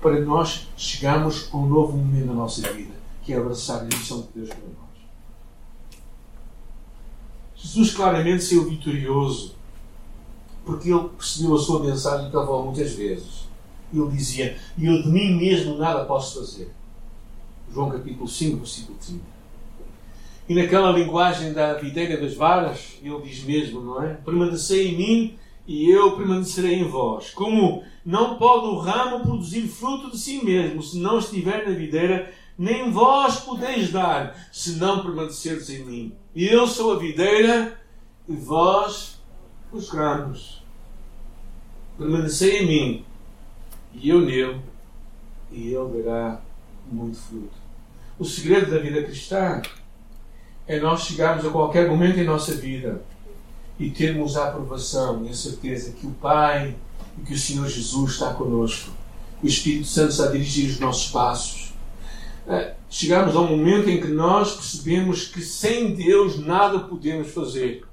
para 0.02 0.20
nós 0.22 0.68
chegarmos 0.76 1.50
a 1.52 1.58
um 1.58 1.68
novo 1.68 1.96
momento 1.96 2.28
na 2.28 2.34
nossa 2.34 2.62
vida, 2.74 3.03
que 3.24 3.34
é 3.34 3.38
abraçar 3.38 3.82
a 3.82 3.84
missão 3.84 4.22
de 4.22 4.28
Deus 4.36 4.50
para 4.50 4.58
nós. 4.58 4.84
Jesus 7.56 7.94
claramente 7.94 8.44
saiu 8.44 8.70
vitorioso, 8.70 9.56
porque 10.66 10.90
ele 10.90 11.10
percebeu 11.10 11.56
a 11.56 11.60
sua 11.60 11.80
mensagem 11.80 12.30
que 12.30 12.36
ele 12.36 12.46
muitas 12.46 12.92
vezes. 12.94 13.48
Ele 13.94 14.10
dizia: 14.10 14.58
eu 14.78 15.02
de 15.02 15.10
mim 15.10 15.38
mesmo 15.38 15.78
nada 15.78 16.06
posso 16.06 16.40
fazer. 16.40 16.74
João 17.72 17.90
capítulo 17.90 18.28
5, 18.28 18.58
versículo 18.58 18.98
30. 19.00 19.34
E 20.48 20.56
naquela 20.56 20.92
linguagem 20.92 21.54
da 21.54 21.74
videira 21.76 22.20
das 22.20 22.36
varas, 22.36 22.98
ele 23.02 23.22
diz 23.22 23.44
mesmo, 23.44 23.82
não 23.82 24.04
é? 24.04 24.16
Permanecei 24.16 24.90
em 24.90 24.98
mim 24.98 25.38
e 25.66 25.90
eu 25.90 26.18
permanecerei 26.18 26.76
em 26.76 26.88
vós. 26.88 27.30
Como 27.30 27.84
não 28.06 28.36
pode 28.36 28.68
o 28.68 28.78
ramo 28.78 29.22
produzir 29.22 29.62
fruto 29.68 30.12
de 30.12 30.18
si 30.18 30.44
mesmo, 30.44 30.84
se 30.84 31.00
não 31.00 31.18
estiver 31.18 31.66
na 31.66 31.74
videira, 31.74 32.32
nem 32.58 32.92
vós 32.92 33.42
podeis 33.42 33.92
dar, 33.92 34.36
se 34.52 34.74
não 34.74 35.04
permanecerdes 35.04 35.70
em 35.70 35.86
mim. 35.86 36.16
E 36.36 36.46
eu 36.46 36.68
sou 36.68 36.94
a 36.94 37.00
videira, 37.00 37.80
e 38.28 38.36
vós 38.36 39.20
os 39.72 39.90
ramos. 39.90 40.64
Permanecei 41.98 42.60
em 42.60 42.68
mim, 42.68 43.06
e 43.94 44.10
eu 44.10 44.22
nele, 44.22 44.62
e 45.52 45.74
ele 45.74 46.04
dará 46.04 46.42
muito 46.92 47.18
fruto. 47.18 47.64
O 48.18 48.26
segredo 48.26 48.72
da 48.72 48.80
vida 48.80 49.04
cristã 49.04 49.62
é 50.68 50.80
nós 50.80 51.02
chegarmos 51.02 51.46
a 51.46 51.50
qualquer 51.50 51.90
momento 51.90 52.20
em 52.20 52.24
nossa 52.24 52.54
vida 52.54 53.04
e 53.80 53.90
termos 53.90 54.38
a 54.38 54.50
aprovação 54.50 55.26
e 55.26 55.30
a 55.30 55.34
certeza 55.34 55.92
que 55.92 56.06
o 56.06 56.12
Pai 56.12 56.76
e 57.18 57.26
que 57.26 57.34
o 57.34 57.38
Senhor 57.38 57.68
Jesus 57.68 58.12
está 58.12 58.34
conosco, 58.34 58.92
o 59.42 59.48
Espírito 59.48 59.88
Santo 59.88 60.12
está 60.12 60.26
a 60.26 60.32
dirigir 60.32 60.70
os 60.70 60.80
nossos 60.80 61.12
passos. 61.12 61.63
Eh, 62.48 62.74
chegamos 62.90 63.36
a 63.36 63.40
um 63.40 63.56
momento 63.56 63.90
em 63.90 64.02
que 64.02 64.08
nós 64.08 64.56
percebemos 64.56 65.28
que 65.28 65.42
sem 65.42 65.96
Deus 65.96 66.40
nada 66.40 66.80
podemos 66.80 67.32
fazer. 67.32 67.86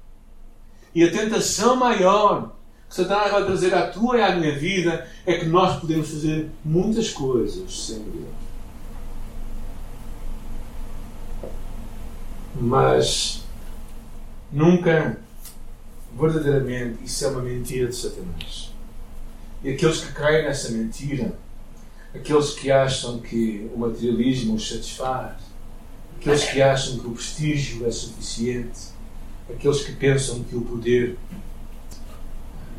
E 0.93 1.03
a 1.03 1.11
tentação 1.11 1.75
maior 1.75 2.53
que 2.89 2.95
Satanás 2.95 3.31
vai 3.31 3.45
trazer 3.45 3.73
à 3.73 3.87
tua 3.87 4.17
e 4.17 4.21
à 4.21 4.35
minha 4.35 4.57
vida 4.57 5.07
é 5.25 5.37
que 5.37 5.45
nós 5.45 5.79
podemos 5.79 6.09
fazer 6.09 6.49
muitas 6.65 7.09
coisas 7.09 7.85
sem 7.85 7.99
Deus. 8.03 8.27
Mas 12.59 13.43
nunca 14.51 15.17
verdadeiramente 16.19 17.05
isso 17.05 17.23
é 17.23 17.27
uma 17.29 17.41
mentira 17.41 17.87
de 17.87 17.95
Satanás. 17.95 18.73
E 19.63 19.71
aqueles 19.71 20.01
que 20.01 20.11
caem 20.11 20.43
nessa 20.43 20.71
mentira, 20.71 21.33
aqueles 22.13 22.51
que 22.51 22.71
acham 22.71 23.19
que 23.19 23.69
o 23.73 23.79
materialismo 23.79 24.55
os 24.55 24.67
satisfaz, 24.67 25.37
aqueles 26.17 26.43
que 26.43 26.61
acham 26.61 26.99
que 26.99 27.07
o 27.07 27.11
prestígio 27.11 27.87
é 27.87 27.91
suficiente, 27.91 28.89
aqueles 29.49 29.81
que 29.81 29.93
pensam 29.93 30.43
que 30.43 30.55
o 30.55 30.61
poder 30.61 31.17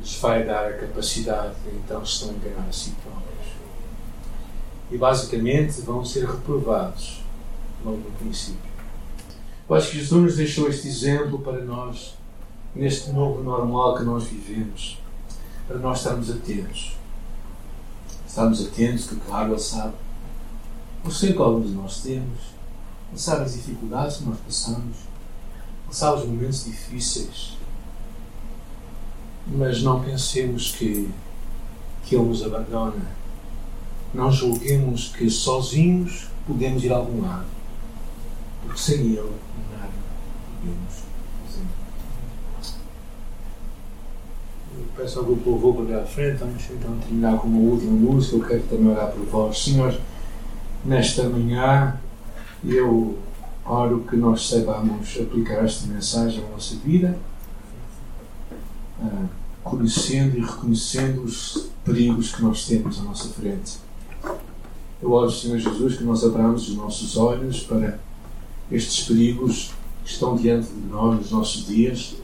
lhes 0.00 0.16
vai 0.16 0.44
dar 0.44 0.66
a 0.66 0.72
capacidade, 0.72 1.54
então 1.74 2.02
estão 2.02 2.30
a 2.30 2.32
enganar 2.32 2.68
a 2.68 2.72
si 2.72 2.90
próprios. 3.02 3.32
E 4.90 4.98
basicamente 4.98 5.80
vão 5.80 6.04
ser 6.04 6.26
reprovados 6.26 7.22
logo 7.84 7.98
no 7.98 8.10
princípio. 8.18 8.70
Eu 9.68 9.76
acho 9.76 9.90
que 9.90 9.98
Jesus 9.98 10.22
nos 10.22 10.36
deixou 10.36 10.68
este 10.68 10.88
exemplo 10.88 11.38
para 11.38 11.64
nós 11.64 12.14
neste 12.74 13.10
novo 13.10 13.42
normal 13.42 13.96
que 13.96 14.04
nós 14.04 14.24
vivemos, 14.24 14.98
para 15.66 15.78
nós 15.78 15.98
estarmos 15.98 16.30
atentos. 16.30 16.96
Estarmos 18.32 18.66
atentos, 18.66 19.08
que 19.08 19.16
claro, 19.16 19.52
Ele 19.52 19.60
sabe 19.60 19.92
o 21.04 21.10
sei 21.10 21.34
que 21.34 21.38
alguns 21.42 21.66
de 21.66 21.74
nós 21.74 22.00
temos, 22.00 22.38
Ele 23.10 23.20
sabe 23.20 23.42
as 23.42 23.52
dificuldades 23.52 24.16
que 24.16 24.24
nós 24.24 24.38
passamos, 24.40 24.96
Ele 25.84 25.94
sabe 25.94 26.22
os 26.22 26.26
momentos 26.26 26.64
difíceis, 26.64 27.58
mas 29.46 29.82
não 29.82 30.02
pensemos 30.02 30.72
que, 30.72 31.12
que 32.06 32.16
Ele 32.16 32.24
nos 32.24 32.42
abandona. 32.42 33.04
Não 34.14 34.32
julguemos 34.32 35.08
que 35.08 35.28
sozinhos 35.28 36.28
podemos 36.46 36.82
ir 36.82 36.90
a 36.90 36.96
algum 36.96 37.20
lado, 37.20 37.44
porque 38.62 38.80
sem 38.80 39.00
Ele 39.00 39.30
nada 39.70 39.92
podemos. 40.58 41.01
Peço 45.02 45.18
ao 45.18 45.24
grupo 45.24 45.50
louvor 45.50 45.84
para 45.84 46.02
à 46.02 46.06
frente, 46.06 46.38
vamos 46.38 46.62
então 46.70 46.96
terminar 46.98 47.36
com 47.38 47.48
uma 47.48 47.58
última 47.58 47.90
música. 47.90 48.36
Eu 48.36 48.44
quero 48.44 48.62
também 48.62 48.88
orar 48.88 49.10
por 49.10 49.24
vós, 49.24 49.64
Senhor, 49.64 49.98
nesta 50.84 51.28
manhã. 51.28 51.98
Eu 52.64 53.18
oro 53.64 54.04
que 54.08 54.14
nós 54.14 54.48
saibamos 54.48 55.18
aplicar 55.20 55.64
esta 55.64 55.88
mensagem 55.88 56.44
à 56.44 56.48
nossa 56.50 56.76
vida, 56.76 57.18
conhecendo 59.64 60.38
e 60.38 60.40
reconhecendo 60.40 61.24
os 61.24 61.70
perigos 61.84 62.32
que 62.32 62.42
nós 62.42 62.64
temos 62.64 63.00
à 63.00 63.02
nossa 63.02 63.28
frente. 63.30 63.78
Eu 65.02 65.10
oro, 65.10 65.32
Senhor 65.32 65.58
Jesus, 65.58 65.96
que 65.96 66.04
nós 66.04 66.22
abramos 66.22 66.68
os 66.68 66.76
nossos 66.76 67.16
olhos 67.16 67.64
para 67.64 67.98
estes 68.70 69.04
perigos 69.04 69.72
que 70.04 70.12
estão 70.12 70.36
diante 70.36 70.68
de 70.68 70.86
nós 70.86 71.16
nos 71.16 71.32
nossos 71.32 71.66
dias 71.66 72.14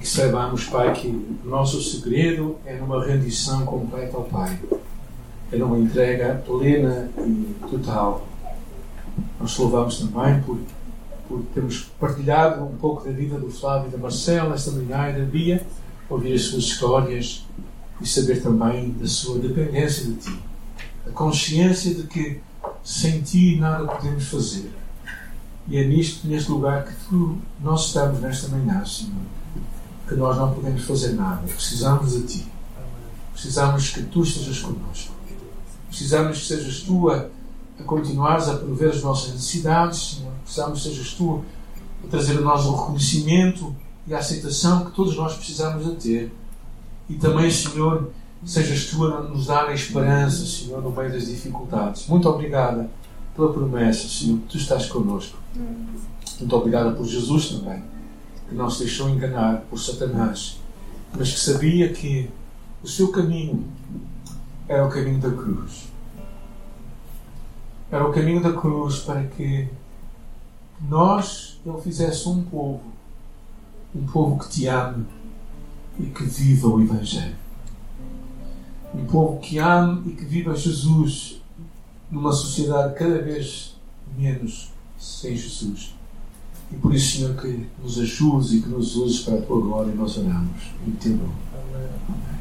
que 0.00 0.08
saibamos, 0.08 0.64
Pai, 0.64 0.92
que 0.94 1.08
o 1.08 1.48
nosso 1.48 1.82
segredo 1.82 2.56
é 2.64 2.74
numa 2.76 3.04
rendição 3.04 3.64
completa 3.66 4.16
ao 4.16 4.24
Pai, 4.24 4.58
é 5.52 5.56
numa 5.56 5.78
entrega 5.78 6.42
plena 6.46 7.10
e 7.18 7.54
total. 7.68 8.26
Nós 9.38 9.56
louvamos 9.58 9.98
também 9.98 10.40
por, 10.42 10.58
por 11.28 11.42
termos 11.54 11.90
partilhado 12.00 12.64
um 12.64 12.76
pouco 12.76 13.04
da 13.04 13.10
vida 13.10 13.38
do 13.38 13.50
Flávio 13.50 13.88
e 13.88 13.92
da 13.92 13.98
Marcela 13.98 14.54
esta 14.54 14.70
manhã 14.70 15.10
e 15.10 15.20
da 15.20 15.24
Bia, 15.24 15.66
ouvir 16.08 16.34
as 16.34 16.42
suas 16.42 16.64
histórias 16.64 17.46
e 18.00 18.06
saber 18.06 18.42
também 18.42 18.90
da 18.92 19.06
sua 19.06 19.38
dependência 19.38 20.06
de 20.06 20.14
Ti. 20.14 20.38
A 21.06 21.10
consciência 21.10 21.94
de 21.94 22.04
que 22.04 22.40
sem 22.82 23.20
Ti 23.20 23.56
nada 23.56 23.86
podemos 23.86 24.28
fazer 24.28 24.70
e 25.70 25.76
é 25.76 25.84
nisto, 25.84 26.26
neste 26.26 26.50
lugar, 26.50 26.84
que 26.84 26.92
tu, 27.08 27.38
nós 27.60 27.86
estamos 27.86 28.20
nesta 28.20 28.48
manhã, 28.48 28.84
Senhor. 28.84 29.12
Que 30.10 30.16
nós 30.16 30.36
não 30.36 30.52
podemos 30.52 30.82
fazer 30.82 31.12
nada. 31.12 31.46
Precisamos 31.46 32.14
de 32.14 32.22
Ti. 32.22 32.46
Precisamos 33.32 33.90
que 33.90 34.02
Tu 34.02 34.22
estejas 34.24 34.58
connosco. 34.58 35.14
Precisamos 35.88 36.40
que 36.40 36.46
sejas 36.46 36.80
Tu 36.80 37.10
a, 37.10 37.26
a 37.78 37.82
continuares 37.84 38.48
a 38.48 38.56
prover 38.56 38.90
as 38.90 39.04
nossas 39.04 39.34
necessidades, 39.34 40.16
Senhor. 40.16 40.32
Precisamos 40.42 40.82
que 40.82 40.88
sejas 40.88 41.14
Tu 41.14 41.44
a 42.04 42.08
trazer 42.08 42.38
a 42.38 42.40
nós 42.40 42.66
o 42.66 42.74
reconhecimento 42.74 43.72
e 44.04 44.12
a 44.12 44.18
aceitação 44.18 44.86
que 44.86 44.96
todos 44.96 45.16
nós 45.16 45.36
precisamos 45.36 45.84
de 45.84 45.92
ter. 45.92 46.34
E 47.08 47.14
também, 47.14 47.48
Senhor, 47.48 48.10
sejas 48.44 48.86
Tu 48.86 49.06
a 49.06 49.20
nos 49.20 49.46
dar 49.46 49.68
a 49.68 49.74
esperança, 49.74 50.44
Senhor, 50.44 50.82
no 50.82 50.90
meio 50.90 51.12
das 51.12 51.26
dificuldades. 51.26 52.08
Muito 52.08 52.28
obrigada 52.28 52.90
pela 53.36 53.52
promessa, 53.52 54.08
Senhor, 54.08 54.40
que 54.40 54.48
Tu 54.48 54.56
estás 54.56 54.86
connosco. 54.86 55.38
Muito 56.40 56.56
obrigada 56.56 56.90
por 56.90 57.06
Jesus 57.06 57.50
também, 57.50 57.80
que 58.50 58.56
não 58.56 58.68
se 58.68 58.80
deixou 58.80 59.08
enganar 59.08 59.60
por 59.70 59.78
Satanás, 59.78 60.58
mas 61.16 61.32
que 61.32 61.38
sabia 61.38 61.92
que 61.92 62.28
o 62.82 62.88
seu 62.88 63.12
caminho 63.12 63.64
era 64.68 64.84
o 64.84 64.90
caminho 64.90 65.20
da 65.20 65.30
cruz. 65.30 65.88
Era 67.92 68.08
o 68.08 68.12
caminho 68.12 68.42
da 68.42 68.52
cruz 68.52 68.98
para 69.00 69.22
que 69.24 69.68
nós, 70.80 71.60
Ele 71.64 71.80
fizesse 71.80 72.28
um 72.28 72.42
povo, 72.42 72.82
um 73.94 74.04
povo 74.06 74.38
que 74.40 74.50
te 74.50 74.66
ame 74.66 75.06
e 75.98 76.06
que 76.06 76.24
viva 76.24 76.66
o 76.66 76.82
Evangelho. 76.82 77.36
Um 78.92 79.06
povo 79.06 79.38
que 79.38 79.58
ame 79.58 80.10
e 80.10 80.16
que 80.16 80.24
viva 80.24 80.56
Jesus 80.56 81.40
numa 82.10 82.32
sociedade 82.32 82.98
cada 82.98 83.22
vez 83.22 83.76
menos 84.16 84.72
sem 84.98 85.36
Jesus. 85.36 85.99
E 86.72 86.76
por 86.76 86.94
isso, 86.94 87.18
Senhor, 87.18 87.34
que 87.36 87.66
nos 87.82 87.98
ajudes 87.98 88.52
e 88.52 88.60
que 88.60 88.68
nos 88.68 88.96
uses 88.96 89.20
para 89.20 89.34
a 89.34 89.42
tua 89.42 89.60
glória, 89.60 89.94
nós 89.94 90.16
oramos. 90.16 90.62
Em 90.86 90.92
teu 90.92 91.12
nome. 91.12 91.32
Amém. 91.52 92.39